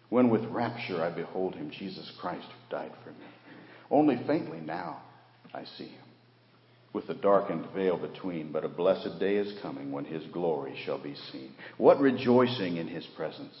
When 0.09 0.31
with 0.31 0.43
rapture 0.45 1.03
I 1.03 1.11
behold 1.11 1.53
him, 1.53 1.69
Jesus 1.69 2.11
Christ 2.19 2.47
who 2.47 2.75
died 2.75 2.91
for 3.03 3.11
me. 3.11 3.27
Only 3.91 4.17
faintly 4.25 4.59
now 4.59 5.03
I 5.53 5.65
see 5.77 5.85
him, 5.85 6.05
with 6.93 7.05
the 7.05 7.13
darkened 7.13 7.67
veil 7.75 7.95
between, 7.95 8.51
but 8.51 8.65
a 8.65 8.69
blessed 8.69 9.19
day 9.19 9.35
is 9.35 9.61
coming 9.61 9.91
when 9.91 10.05
his 10.05 10.23
glory 10.33 10.75
shall 10.83 10.97
be 10.97 11.15
seen. 11.31 11.53
What 11.77 11.99
rejoicing 11.99 12.77
in 12.77 12.87
his 12.87 13.05
presence 13.15 13.55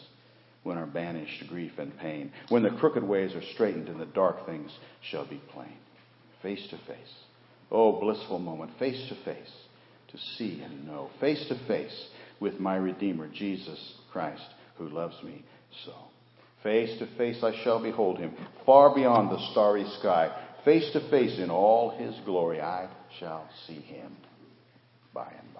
when 0.63 0.77
are 0.77 0.87
banished 0.87 1.47
grief 1.47 1.73
and 1.77 1.97
pain, 1.99 2.31
when 2.49 2.63
the 2.63 2.71
crooked 2.71 3.03
ways 3.03 3.33
are 3.35 3.53
straightened 3.53 3.87
and 3.87 3.99
the 3.99 4.05
dark 4.07 4.45
things 4.45 4.71
shall 5.09 5.25
be 5.25 5.41
plain. 5.53 5.77
Face 6.41 6.65
to 6.71 6.77
face. 6.77 7.13
Oh, 7.71 7.99
blissful 7.99 8.39
moment, 8.39 8.71
face 8.79 9.07
to 9.09 9.15
face, 9.23 9.51
to 10.11 10.17
see 10.37 10.61
and 10.61 10.87
know, 10.87 11.09
face 11.19 11.43
to 11.47 11.55
face 11.67 12.07
with 12.39 12.59
my 12.59 12.75
Redeemer, 12.75 13.27
Jesus 13.33 13.79
Christ, 14.11 14.45
who 14.77 14.89
loves 14.89 15.15
me 15.23 15.43
so. 15.85 15.93
Face 16.63 16.97
to 16.99 17.07
face 17.17 17.41
I 17.43 17.53
shall 17.63 17.81
behold 17.81 18.17
him, 18.17 18.33
far 18.65 18.93
beyond 18.93 19.31
the 19.31 19.51
starry 19.51 19.85
sky. 19.99 20.35
Face 20.65 20.91
to 20.91 21.09
face 21.09 21.39
in 21.39 21.49
all 21.49 21.91
his 21.91 22.15
glory 22.25 22.61
I 22.61 22.89
shall 23.19 23.47
see 23.65 23.79
him 23.79 24.15
by 25.13 25.27
and 25.27 25.53
by. 25.53 25.58